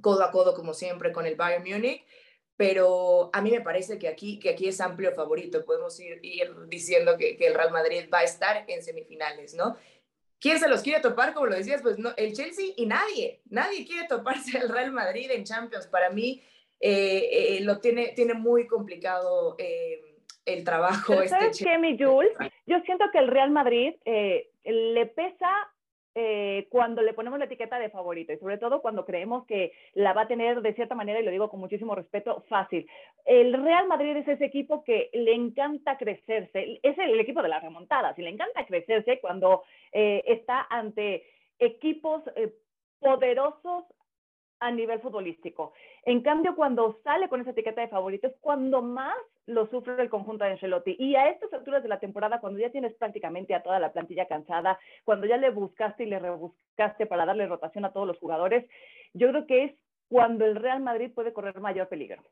[0.00, 2.04] codo a codo como siempre con el Bayern Múnich.
[2.56, 5.64] Pero a mí me parece que aquí, que aquí es amplio favorito.
[5.64, 9.76] Podemos ir, ir diciendo que, que el Real Madrid va a estar en semifinales, ¿no?
[10.38, 11.34] ¿Quién se los quiere topar?
[11.34, 15.30] Como lo decías, pues no, el Chelsea y nadie, nadie quiere toparse al Real Madrid
[15.30, 15.86] en Champions.
[15.86, 16.42] Para mí
[17.60, 19.56] lo tiene, tiene muy complicado
[20.46, 21.04] el trabajo.
[21.08, 22.32] Pero este ¿Sabes qué, mi Jules?
[22.66, 25.50] Yo siento que el Real Madrid eh, le pesa
[26.14, 30.14] eh, cuando le ponemos la etiqueta de favorito y sobre todo cuando creemos que la
[30.14, 32.88] va a tener de cierta manera, y lo digo con muchísimo respeto, fácil.
[33.26, 37.62] El Real Madrid es ese equipo que le encanta crecerse, es el, equipo de las
[37.62, 41.24] remontadas y le encanta crecerse cuando eh, está ante
[41.58, 42.22] equipos
[42.98, 43.84] poderosos
[44.60, 45.72] a nivel futbolístico.
[46.04, 49.16] En cambio, cuando sale con esa etiqueta de favorito es cuando más
[49.46, 50.96] lo sufre el conjunto de Ancelotti.
[50.98, 54.26] Y a estas alturas de la temporada, cuando ya tienes prácticamente a toda la plantilla
[54.26, 58.68] cansada, cuando ya le buscaste y le rebuscaste para darle rotación a todos los jugadores,
[59.12, 59.74] yo creo que es
[60.08, 62.22] cuando el Real Madrid puede correr mayor peligro.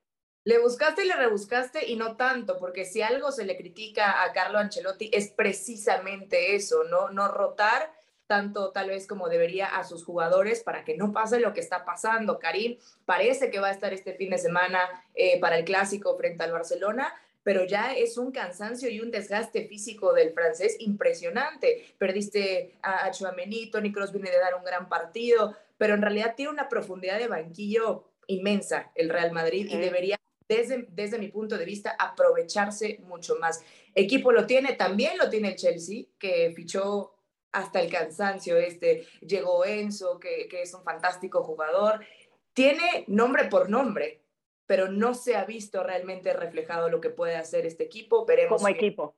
[0.44, 4.32] Le buscaste y le rebuscaste y no tanto, porque si algo se le critica a
[4.32, 7.08] Carlo Ancelotti es precisamente eso, ¿no?
[7.08, 7.90] No rotar
[8.26, 11.84] tanto tal vez como debería a sus jugadores para que no pase lo que está
[11.84, 12.38] pasando.
[12.38, 14.80] Karim parece que va a estar este fin de semana
[15.14, 19.66] eh, para el clásico frente al Barcelona, pero ya es un cansancio y un desgaste
[19.66, 21.84] físico del francés impresionante.
[21.98, 26.52] Perdiste a, Chouameni, Tony Kroos viene de dar un gran partido, pero en realidad tiene
[26.52, 31.64] una profundidad de banquillo inmensa el Real Madrid y debería desde, desde mi punto de
[31.64, 33.62] vista, aprovecharse mucho más.
[33.94, 37.13] Equipo lo tiene, también lo tiene el Chelsea, que fichó
[37.54, 42.04] hasta el cansancio este, llegó Enzo, que, que es un fantástico jugador.
[42.52, 44.22] Tiene nombre por nombre,
[44.66, 48.26] pero no se ha visto realmente reflejado lo que puede hacer este equipo.
[48.26, 49.16] Veremos como equipo.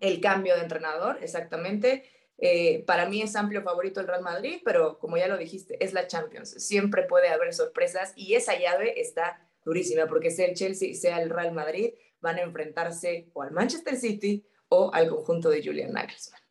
[0.00, 2.04] El cambio de entrenador, exactamente.
[2.38, 5.92] Eh, para mí es amplio favorito el Real Madrid, pero como ya lo dijiste, es
[5.92, 6.50] la Champions.
[6.50, 11.28] Siempre puede haber sorpresas y esa llave está durísima, porque sea el Chelsea, sea el
[11.28, 16.45] Real Madrid, van a enfrentarse o al Manchester City o al conjunto de Julian Nagelsmann.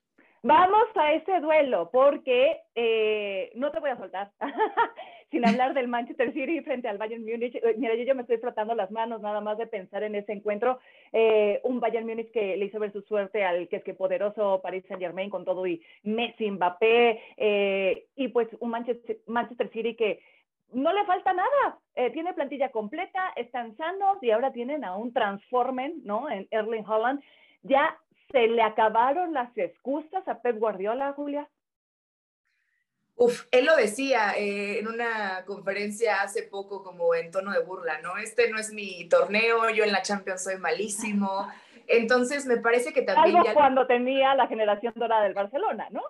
[0.47, 4.29] Vamos a ese duelo, porque eh, no te voy a soltar,
[5.31, 7.55] sin hablar del Manchester City frente al Bayern Múnich.
[7.55, 10.77] Eh, mira, yo, me estoy frotando las manos nada más de pensar en ese encuentro.
[11.11, 14.61] Eh, un Bayern Múnich que le hizo ver su suerte al que es que poderoso
[14.61, 20.19] Paris Saint Germain con todo y Messi, Mbappé, y pues un Manchester, Manchester City que
[20.73, 21.79] no le falta nada.
[22.13, 26.29] Tiene plantilla completa, están sanos y ahora tienen a un transformen, ¿no?
[26.29, 27.23] En Erling Holland.
[27.63, 27.97] Ya
[28.31, 31.49] se le acabaron las excusas a Pep Guardiola, Julia.
[33.17, 38.01] Uf, él lo decía eh, en una conferencia hace poco como en tono de burla,
[38.01, 38.17] ¿no?
[38.17, 41.47] Este no es mi torneo, yo en la Champions soy malísimo.
[41.87, 43.37] Entonces me parece que también...
[43.37, 46.01] Algo cuando tenía la generación dorada del Barcelona, ¿no?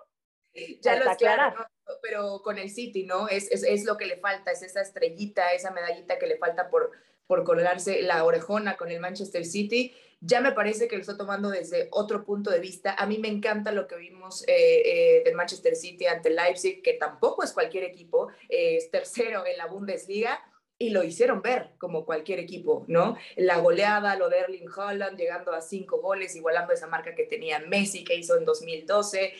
[0.80, 1.54] Ya lo claro,
[2.02, 3.28] pero con el City, ¿no?
[3.28, 6.70] Es, es, es, lo que le falta, es esa estrellita, esa medallita que le falta
[6.70, 6.90] por,
[7.26, 9.94] por colgarse la orejona con el Manchester City.
[10.20, 12.94] Ya me parece que lo está tomando desde otro punto de vista.
[12.94, 14.82] A mí me encanta lo que vimos eh,
[15.18, 19.58] eh, del Manchester City ante Leipzig, que tampoco es cualquier equipo, eh, es tercero en
[19.58, 20.40] la Bundesliga,
[20.78, 23.16] y lo hicieron ver como cualquier equipo, ¿no?
[23.36, 27.60] La goleada, lo de Erling Holland, llegando a cinco goles, igualando esa marca que tenía
[27.60, 29.32] Messi, que hizo en 2012.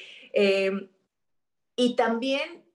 [1.76, 2.65] Y también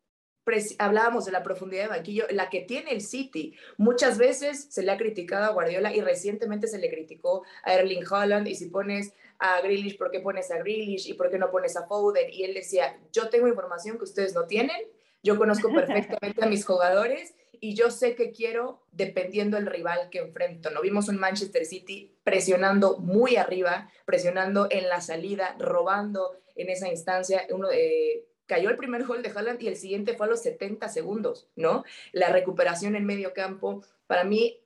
[0.79, 3.55] hablábamos de la profundidad de banquillo, la que tiene el City.
[3.77, 8.03] Muchas veces se le ha criticado a Guardiola y recientemente se le criticó a Erling
[8.09, 11.51] Holland y si pones a Grealish, ¿por qué pones a Grealish y por qué no
[11.51, 12.29] pones a Foden?
[12.31, 14.77] Y él decía, yo tengo información que ustedes no tienen,
[15.23, 20.19] yo conozco perfectamente a mis jugadores y yo sé que quiero dependiendo del rival que
[20.19, 20.71] enfrento.
[20.71, 26.89] No vimos un Manchester City presionando muy arriba, presionando en la salida, robando en esa
[26.89, 27.45] instancia.
[27.51, 30.89] Uno de cayó el primer gol de Haaland y el siguiente fue a los 70
[30.89, 31.85] segundos, ¿no?
[32.11, 34.59] La recuperación en medio campo, para mí,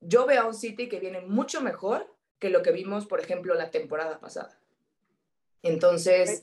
[0.00, 3.54] yo veo a un City que viene mucho mejor que lo que vimos, por ejemplo,
[3.54, 4.58] la temporada pasada.
[5.62, 6.42] Entonces,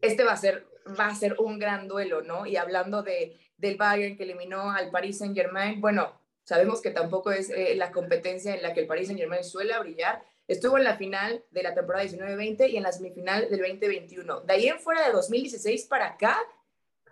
[0.00, 2.46] este va a ser, va a ser un gran duelo, ¿no?
[2.46, 6.12] Y hablando de, del Bayern que eliminó al Paris Saint Germain, bueno,
[6.44, 9.76] sabemos que tampoco es eh, la competencia en la que el Paris Saint Germain suele
[9.80, 14.40] brillar, Estuvo en la final de la temporada 19-20 y en la semifinal del 2021.
[14.40, 16.38] De ahí en fuera de 2016 para acá,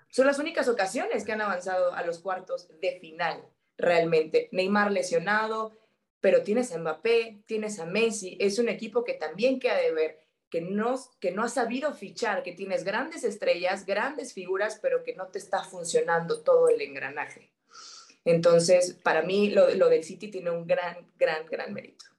[0.08, 3.46] son las únicas ocasiones que han avanzado a los cuartos de final,
[3.76, 4.48] realmente.
[4.52, 5.76] Neymar lesionado,
[6.22, 10.18] pero tienes a Mbappé, tienes a Messi, es un equipo que también queda de ver,
[10.48, 15.14] que no, que no ha sabido fichar, que tienes grandes estrellas, grandes figuras, pero que
[15.14, 17.52] no te está funcionando todo el engranaje.
[18.24, 22.15] Entonces, para mí, lo, lo del City tiene un gran, gran, gran mérito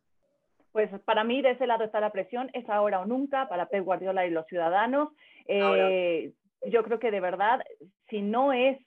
[0.72, 3.84] pues para mí de ese lado está la presión, es ahora o nunca para Pep
[3.84, 5.10] Guardiola y los ciudadanos.
[5.46, 6.34] Eh,
[6.66, 7.64] yo creo que de verdad,
[8.10, 8.78] si no es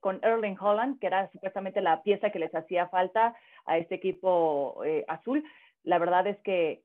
[0.00, 4.82] con Erling Holland, que era supuestamente la pieza que les hacía falta a este equipo
[4.84, 5.44] eh, azul,
[5.84, 6.82] la verdad es que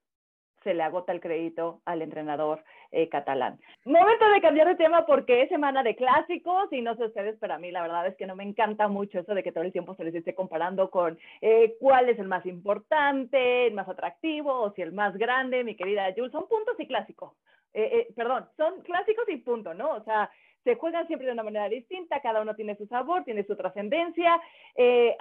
[0.64, 3.60] se le agota el crédito al entrenador eh, catalán.
[3.86, 7.54] Momento de cambiar de tema porque es semana de clásicos y no sé ustedes, pero
[7.54, 9.72] a mí la verdad es que no me encanta mucho eso de que todo el
[9.72, 14.54] tiempo se les esté comparando con eh, cuál es el más importante, el más atractivo
[14.54, 16.32] o si el más grande, mi querida Jules.
[16.32, 17.34] Son puntos y clásicos.
[17.74, 19.92] Eh, perdón, son clásicos y punto, ¿no?
[19.92, 20.32] O sea,
[20.68, 24.38] se juegan siempre de una manera distinta, cada uno tiene su sabor, tiene su trascendencia.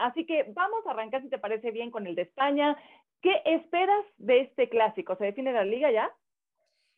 [0.01, 2.77] así que vamos a arrancar, si te parece bien, con el de España.
[3.23, 5.15] ¿Qué esperas de este clásico?
[5.15, 6.13] ¿Se define la liga ya?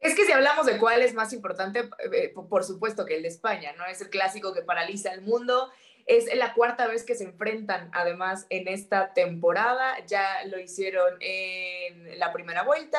[0.01, 3.29] Es que si hablamos de cuál es más importante, eh, por supuesto que el de
[3.29, 3.85] España, ¿no?
[3.85, 5.71] Es el clásico que paraliza el mundo.
[6.07, 9.95] Es la cuarta vez que se enfrentan, además, en esta temporada.
[10.07, 12.99] Ya lo hicieron en la primera vuelta,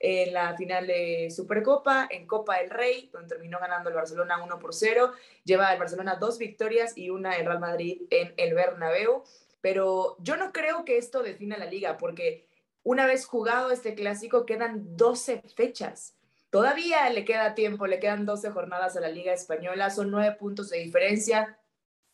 [0.00, 4.58] en la final de Supercopa, en Copa del Rey, donde terminó ganando el Barcelona 1
[4.58, 5.12] por 0.
[5.44, 9.22] Lleva el Barcelona dos victorias y una el Real Madrid en el Bernabéu.
[9.60, 12.46] Pero yo no creo que esto defina la liga, porque
[12.82, 16.14] una vez jugado este clásico, quedan 12 fechas.
[16.48, 20.70] Todavía le queda tiempo, le quedan 12 jornadas a la Liga Española, son nueve puntos
[20.70, 21.59] de diferencia.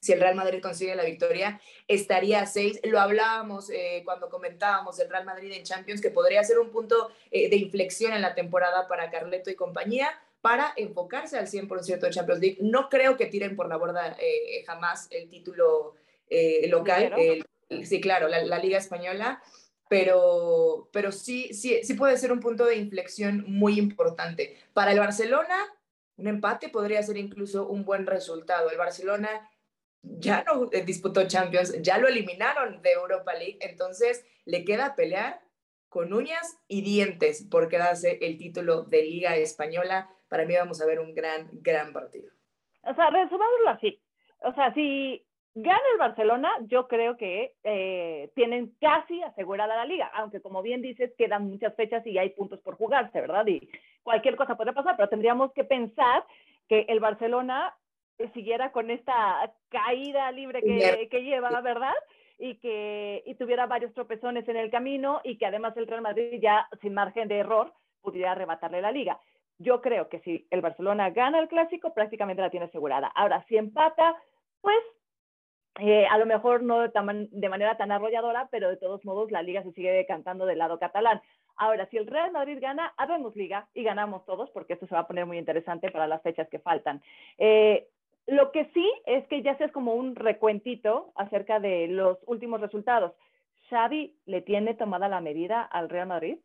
[0.00, 2.80] Si el Real Madrid consigue la victoria, estaría a seis.
[2.84, 7.10] Lo hablábamos eh, cuando comentábamos del Real Madrid en Champions, que podría ser un punto
[7.30, 10.08] eh, de inflexión en la temporada para Carleto y compañía
[10.40, 12.58] para enfocarse al 100% de Champions League.
[12.60, 15.94] No creo que tiren por la borda eh, jamás el título
[16.68, 17.14] local,
[17.84, 19.40] sí, claro, la, la, Liga Española,
[19.88, 24.56] pero, pero sí, sí, sí puede ser un punto de inflexión muy importante.
[24.72, 25.56] Para el Barcelona,
[26.16, 28.70] un empate podría ser incluso un buen resultado.
[28.70, 29.48] El Barcelona
[30.18, 35.40] ya no disputó Champions, ya lo eliminaron de Europa League, entonces le queda pelear
[35.88, 40.10] con uñas y dientes por quedarse el título de Liga Española.
[40.28, 42.30] Para mí vamos a ver un gran, gran partido.
[42.82, 44.00] O sea, resumámoslo así.
[44.40, 50.10] O sea, si gana el Barcelona, yo creo que eh, tienen casi asegurada la liga,
[50.14, 53.46] aunque como bien dices, quedan muchas fechas y hay puntos por jugarse, ¿verdad?
[53.46, 53.68] Y
[54.02, 56.24] cualquier cosa puede pasar, pero tendríamos que pensar
[56.68, 57.74] que el Barcelona
[58.34, 61.94] siguiera con esta caída libre que, que lleva, ¿verdad?
[62.38, 66.38] Y que y tuviera varios tropezones en el camino y que además el Real Madrid
[66.40, 69.18] ya sin margen de error pudiera arrebatarle la liga.
[69.58, 73.08] Yo creo que si el Barcelona gana el clásico, prácticamente la tiene asegurada.
[73.08, 74.14] Ahora, si empata,
[74.60, 74.76] pues
[75.78, 76.90] eh, a lo mejor no de,
[77.30, 80.78] de, manera tan arrolladora, pero de todos modos la liga se sigue decantando del lado
[80.78, 81.20] catalán.
[81.56, 85.02] Ahora, si el Real Madrid gana, habemos liga y ganamos todos, porque esto se va
[85.02, 87.02] a poner muy interesante para las fechas que faltan.
[87.38, 87.88] Eh,
[88.26, 93.12] lo que sí es que ya es como un recuentito acerca de los últimos resultados.
[93.70, 96.38] ¿Xavi le tiene tomada la medida al Real Madrid?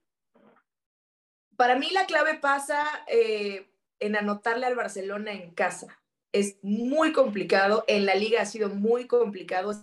[1.56, 3.70] Para mí la clave pasa eh,
[4.00, 6.00] en anotarle al Barcelona en casa.
[6.32, 9.74] Es muy complicado, en la liga ha sido muy complicado,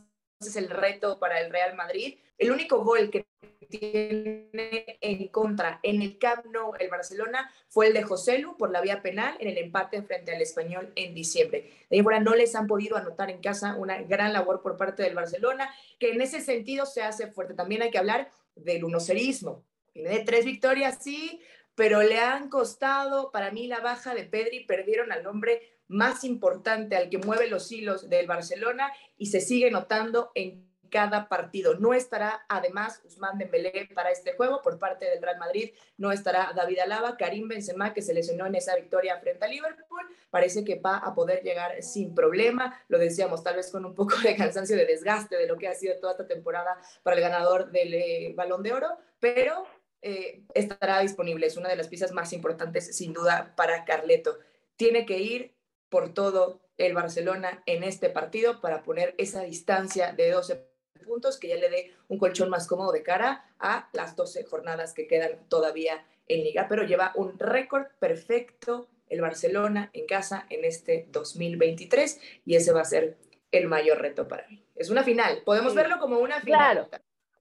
[0.40, 2.18] ese es el reto para el Real Madrid.
[2.36, 3.26] El único gol que
[3.68, 8.70] tiene en contra en el Camp Nou el Barcelona fue el de José Lu por
[8.70, 11.70] la vía penal en el empate frente al Español en diciembre.
[11.90, 15.02] De ahí fuera no les han podido anotar en casa una gran labor por parte
[15.02, 17.54] del Barcelona, que en ese sentido se hace fuerte.
[17.54, 19.64] También hay que hablar del unocerismo.
[19.92, 21.40] Tiene de tres victorias, sí,
[21.74, 26.96] pero le han costado, para mí, la baja de Pedri, perdieron al hombre más importante,
[26.96, 31.74] al que mueve los hilos del Barcelona y se sigue notando en cada partido.
[31.74, 36.52] No estará además Usman Dembélé para este juego por parte del Real Madrid, no estará
[36.54, 40.78] David Alaba, Karim Benzema que se lesionó en esa victoria frente a Liverpool, parece que
[40.78, 44.76] va a poder llegar sin problema, lo decíamos tal vez con un poco de cansancio
[44.76, 48.32] de desgaste de lo que ha sido toda esta temporada para el ganador del eh,
[48.34, 49.66] Balón de Oro, pero
[50.00, 54.38] eh, estará disponible, es una de las piezas más importantes sin duda para Carleto.
[54.76, 55.57] Tiene que ir
[55.88, 60.68] por todo el Barcelona en este partido para poner esa distancia de 12
[61.06, 64.92] puntos que ya le dé un colchón más cómodo de cara a las 12 jornadas
[64.92, 70.64] que quedan todavía en liga, pero lleva un récord perfecto el Barcelona en casa en
[70.64, 73.16] este 2023 y ese va a ser
[73.50, 74.62] el mayor reto para mí.
[74.76, 76.86] Es una final, podemos verlo como una final.
[76.86, 76.88] Claro.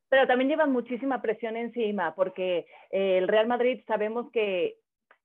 [0.09, 4.79] Pero también lleva muchísima presión encima porque eh, el Real Madrid sabemos que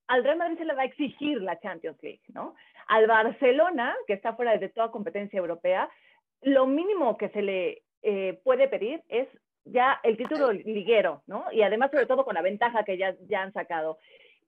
[0.08, 2.54] al Real Madrid se le va a exigir la Champions League, ¿no?
[2.92, 5.88] Al Barcelona, que está fuera de toda competencia europea,
[6.42, 9.26] lo mínimo que se le eh, puede pedir es
[9.64, 11.46] ya el título liguero, ¿no?
[11.52, 13.96] Y además, sobre todo con la ventaja que ya, ya han sacado.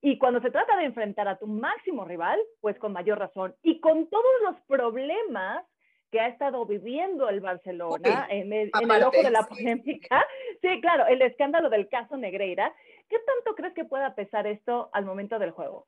[0.03, 3.55] Y cuando se trata de enfrentar a tu máximo rival, pues con mayor razón.
[3.63, 5.65] Y con todos los problemas
[6.11, 10.23] que ha estado viviendo el Barcelona en, el, en, el, ojo de la polémica.
[10.61, 12.75] Sí, claro, el escándalo del caso Negreira.
[13.09, 15.87] ¿Qué tanto crees que pueda pesar esto al momento del juego?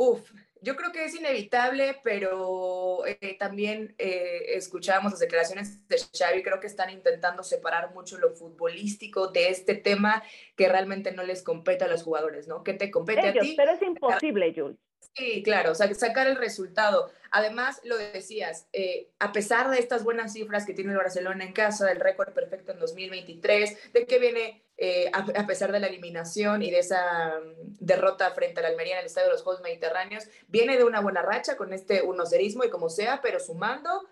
[0.00, 0.30] Uf,
[0.62, 6.60] yo creo que es inevitable, pero eh, también eh, escuchábamos las declaraciones de Xavi, creo
[6.60, 10.22] que están intentando separar mucho lo futbolístico de este tema
[10.54, 12.62] que realmente no les compete a los jugadores, ¿no?
[12.62, 13.54] Que te compete a ti.
[13.56, 14.78] Pero es imposible, Jules.
[15.14, 17.10] Sí, claro, o sea, sacar el resultado.
[17.30, 21.52] Además, lo decías, eh, a pesar de estas buenas cifras que tiene el Barcelona en
[21.52, 26.62] casa, del récord perfecto en 2023, de que viene eh, a, pesar de la eliminación
[26.62, 30.24] y de esa mm, derrota frente al Almería en el Estadio de los Juegos Mediterráneos,
[30.46, 34.08] viene de una buena racha con este unocerismo y como sea, pero sumando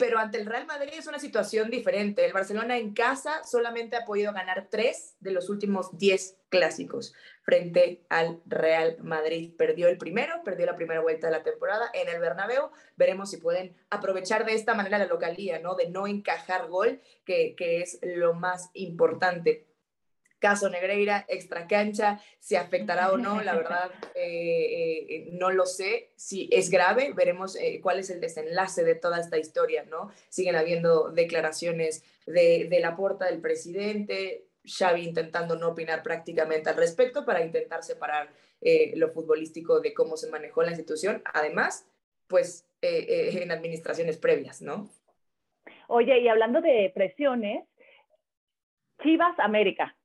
[0.00, 2.24] pero ante el Real Madrid es una situación diferente.
[2.24, 8.02] El Barcelona en casa solamente ha podido ganar tres de los últimos diez clásicos frente
[8.08, 9.52] al Real Madrid.
[9.58, 12.70] Perdió el primero, perdió la primera vuelta de la temporada en el Bernabéu.
[12.96, 15.74] Veremos si pueden aprovechar de esta manera la localía, ¿no?
[15.74, 19.66] De no encajar gol, que, que es lo más importante
[20.40, 26.10] caso Negreira, extra cancha, si afectará o no, la verdad eh, eh, no lo sé.
[26.16, 30.10] Si es grave, veremos eh, cuál es el desenlace de toda esta historia, ¿no?
[30.28, 36.76] Siguen habiendo declaraciones de, de la puerta del presidente, Xavi intentando no opinar prácticamente al
[36.76, 38.28] respecto para intentar separar
[38.94, 41.22] lo futbolístico de cómo se manejó la institución.
[41.32, 41.86] Además,
[42.26, 44.90] pues, en administraciones previas, ¿no?
[45.88, 47.64] Oye, y hablando de presiones,
[49.02, 49.96] Chivas América.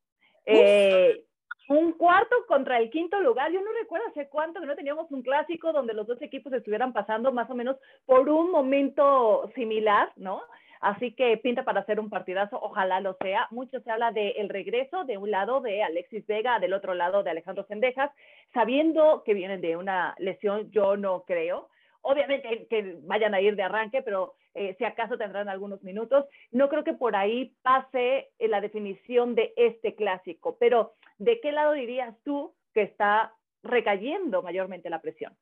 [0.46, 1.26] Eh,
[1.68, 3.52] un cuarto contra el quinto lugar.
[3.52, 6.94] Yo no recuerdo hace cuánto que no teníamos un clásico donde los dos equipos estuvieran
[6.94, 10.42] pasando más o menos por un momento similar, ¿no?
[10.82, 13.48] Así que pinta para hacer un partidazo, ojalá lo sea.
[13.50, 17.32] Mucho se habla del regreso de un lado de Alexis Vega, del otro lado de
[17.32, 18.12] Alejandro Sendejas,
[18.54, 21.70] sabiendo que vienen de una lesión, yo no creo.
[22.08, 26.26] Obviamente que vayan a ir de arranque, pero eh, si acaso tendrán algunos minutos.
[26.52, 31.52] No creo que por ahí pase eh, la definición de este clásico, pero ¿de qué
[31.52, 33.34] lado dirías tú que está
[33.64, 35.36] recayendo mayormente la presión?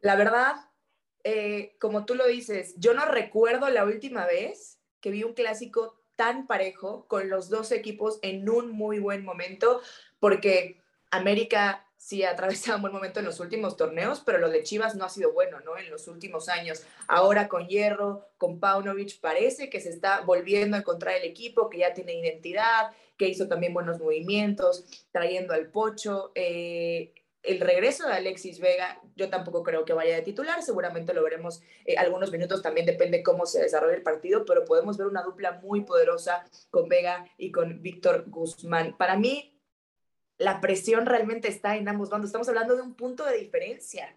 [0.00, 0.56] La verdad,
[1.22, 6.02] eh, como tú lo dices, yo no recuerdo la última vez que vi un clásico
[6.16, 9.80] tan parejo con los dos equipos en un muy buen momento,
[10.18, 14.62] porque América sí ha atravesado un buen momento en los últimos torneos, pero lo de
[14.62, 15.76] Chivas no ha sido bueno, ¿no?
[15.76, 16.82] En los últimos años.
[17.06, 21.78] Ahora con Hierro, con Paunovic, parece que se está volviendo a encontrar el equipo, que
[21.78, 26.32] ya tiene identidad, que hizo también buenos movimientos, trayendo al Pocho.
[26.34, 31.22] Eh, el regreso de Alexis Vega, yo tampoco creo que vaya de titular, seguramente lo
[31.22, 35.22] veremos eh, algunos minutos, también depende cómo se desarrolle el partido, pero podemos ver una
[35.22, 38.96] dupla muy poderosa con Vega y con Víctor Guzmán.
[38.96, 39.59] Para mí,
[40.40, 42.28] la presión realmente está en ambos bandos.
[42.28, 44.16] Estamos hablando de un punto de diferencia,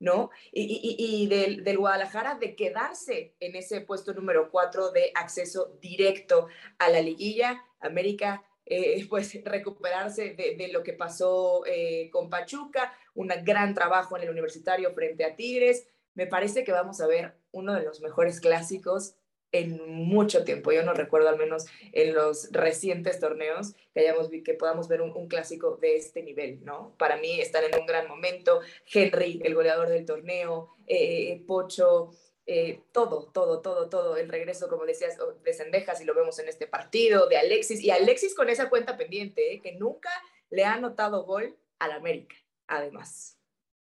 [0.00, 0.30] ¿no?
[0.50, 6.48] Y, del, Guadalajara de quedarse en ese puesto número cuatro de acceso directo
[6.78, 7.62] a la liguilla.
[7.80, 14.22] América, eh, pues recuperarse de, lo que pasó eh, con Pachuca, un gran trabajo en
[14.22, 15.86] el universitario frente a Tigres.
[16.14, 19.16] Me parece que vamos a ver uno de los mejores clásicos
[19.52, 20.72] en mucho tiempo.
[20.72, 25.28] Yo no recuerdo al menos en los recientes torneos que hayamos que podamos ver un,
[25.28, 26.94] clásico de este nivel, ¿no?
[26.98, 28.60] Para mí están en un gran momento.
[28.92, 32.10] Henry, el goleador del torneo, eh, Pocho,
[32.46, 34.16] eh, todo, todo, todo, todo.
[34.16, 37.90] El regreso, como decías, de Sendejas y lo vemos en este partido, de Alexis y
[37.90, 39.60] Alexis con esa cuenta pendiente, ¿eh?
[39.60, 40.10] que nunca
[40.50, 42.36] le ha anotado gol al América,
[42.66, 43.37] además.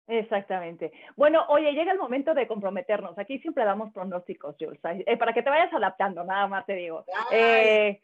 [0.06, 0.92] Exactamente.
[1.16, 3.18] Bueno, oye, llega el momento de comprometernos.
[3.18, 7.06] Aquí siempre damos pronósticos, Jules, eh, para que te vayas adaptando, nada más te digo.
[7.30, 8.00] Eh,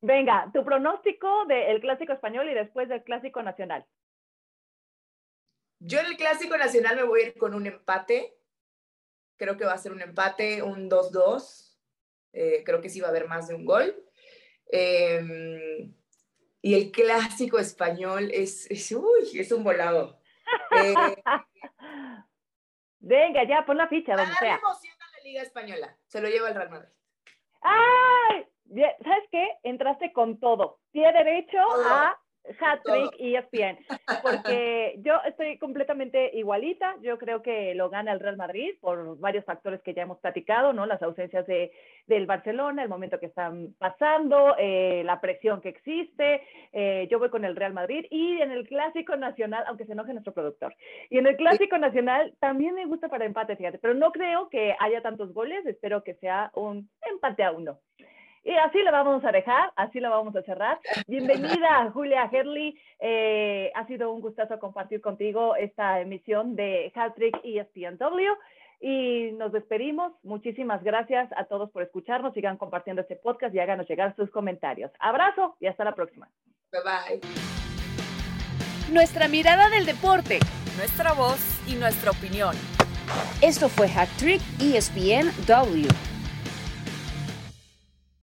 [0.00, 3.84] venga, tu pronóstico del clásico español y después del clásico nacional.
[5.80, 8.38] Yo en el clásico nacional me voy a ir con un empate.
[9.36, 11.78] Creo que va a ser un empate, un 2-2.
[12.32, 13.94] Eh, creo que sí va a haber más de un gol.
[14.66, 15.94] Em,
[16.62, 20.23] y el clásico español es, es, uy, es un volado.
[20.76, 21.16] Eh,
[23.00, 24.58] Venga, ya, pon la ficha, donde sea.
[24.62, 25.96] la Liga Española.
[26.06, 26.88] Se lo lleva el Real Madrid.
[27.60, 28.46] ¡Ay!
[29.02, 29.58] ¿Sabes qué?
[29.62, 30.80] Entraste con todo.
[30.90, 32.18] Pie derecho a
[32.60, 33.78] hat-trick y ESPN,
[34.22, 39.44] porque yo estoy completamente igualita, yo creo que lo gana el Real Madrid por varios
[39.44, 40.86] factores que ya hemos platicado, ¿no?
[40.86, 41.72] Las ausencias de,
[42.06, 46.42] del Barcelona, el momento que están pasando, eh, la presión que existe,
[46.72, 50.12] eh, yo voy con el Real Madrid y en el Clásico Nacional, aunque se enoje
[50.12, 50.74] nuestro productor,
[51.10, 54.74] y en el Clásico Nacional también me gusta para empate, fíjate, pero no creo que
[54.80, 57.78] haya tantos goles, espero que sea un empate a uno.
[58.44, 60.78] Y así lo vamos a dejar, así lo vamos a cerrar.
[61.06, 62.78] Bienvenida, Julia Herley.
[63.00, 68.36] Eh, ha sido un gustazo compartir contigo esta emisión de Hattrick ESPNW.
[68.80, 70.12] Y nos despedimos.
[70.22, 72.34] Muchísimas gracias a todos por escucharnos.
[72.34, 74.92] Sigan compartiendo este podcast y háganos llegar sus comentarios.
[74.98, 76.28] Abrazo y hasta la próxima.
[76.70, 77.20] Bye bye.
[78.92, 80.38] Nuestra mirada del deporte,
[80.76, 82.54] nuestra voz y nuestra opinión.
[83.40, 86.13] Esto fue Hat Trick ESPNW.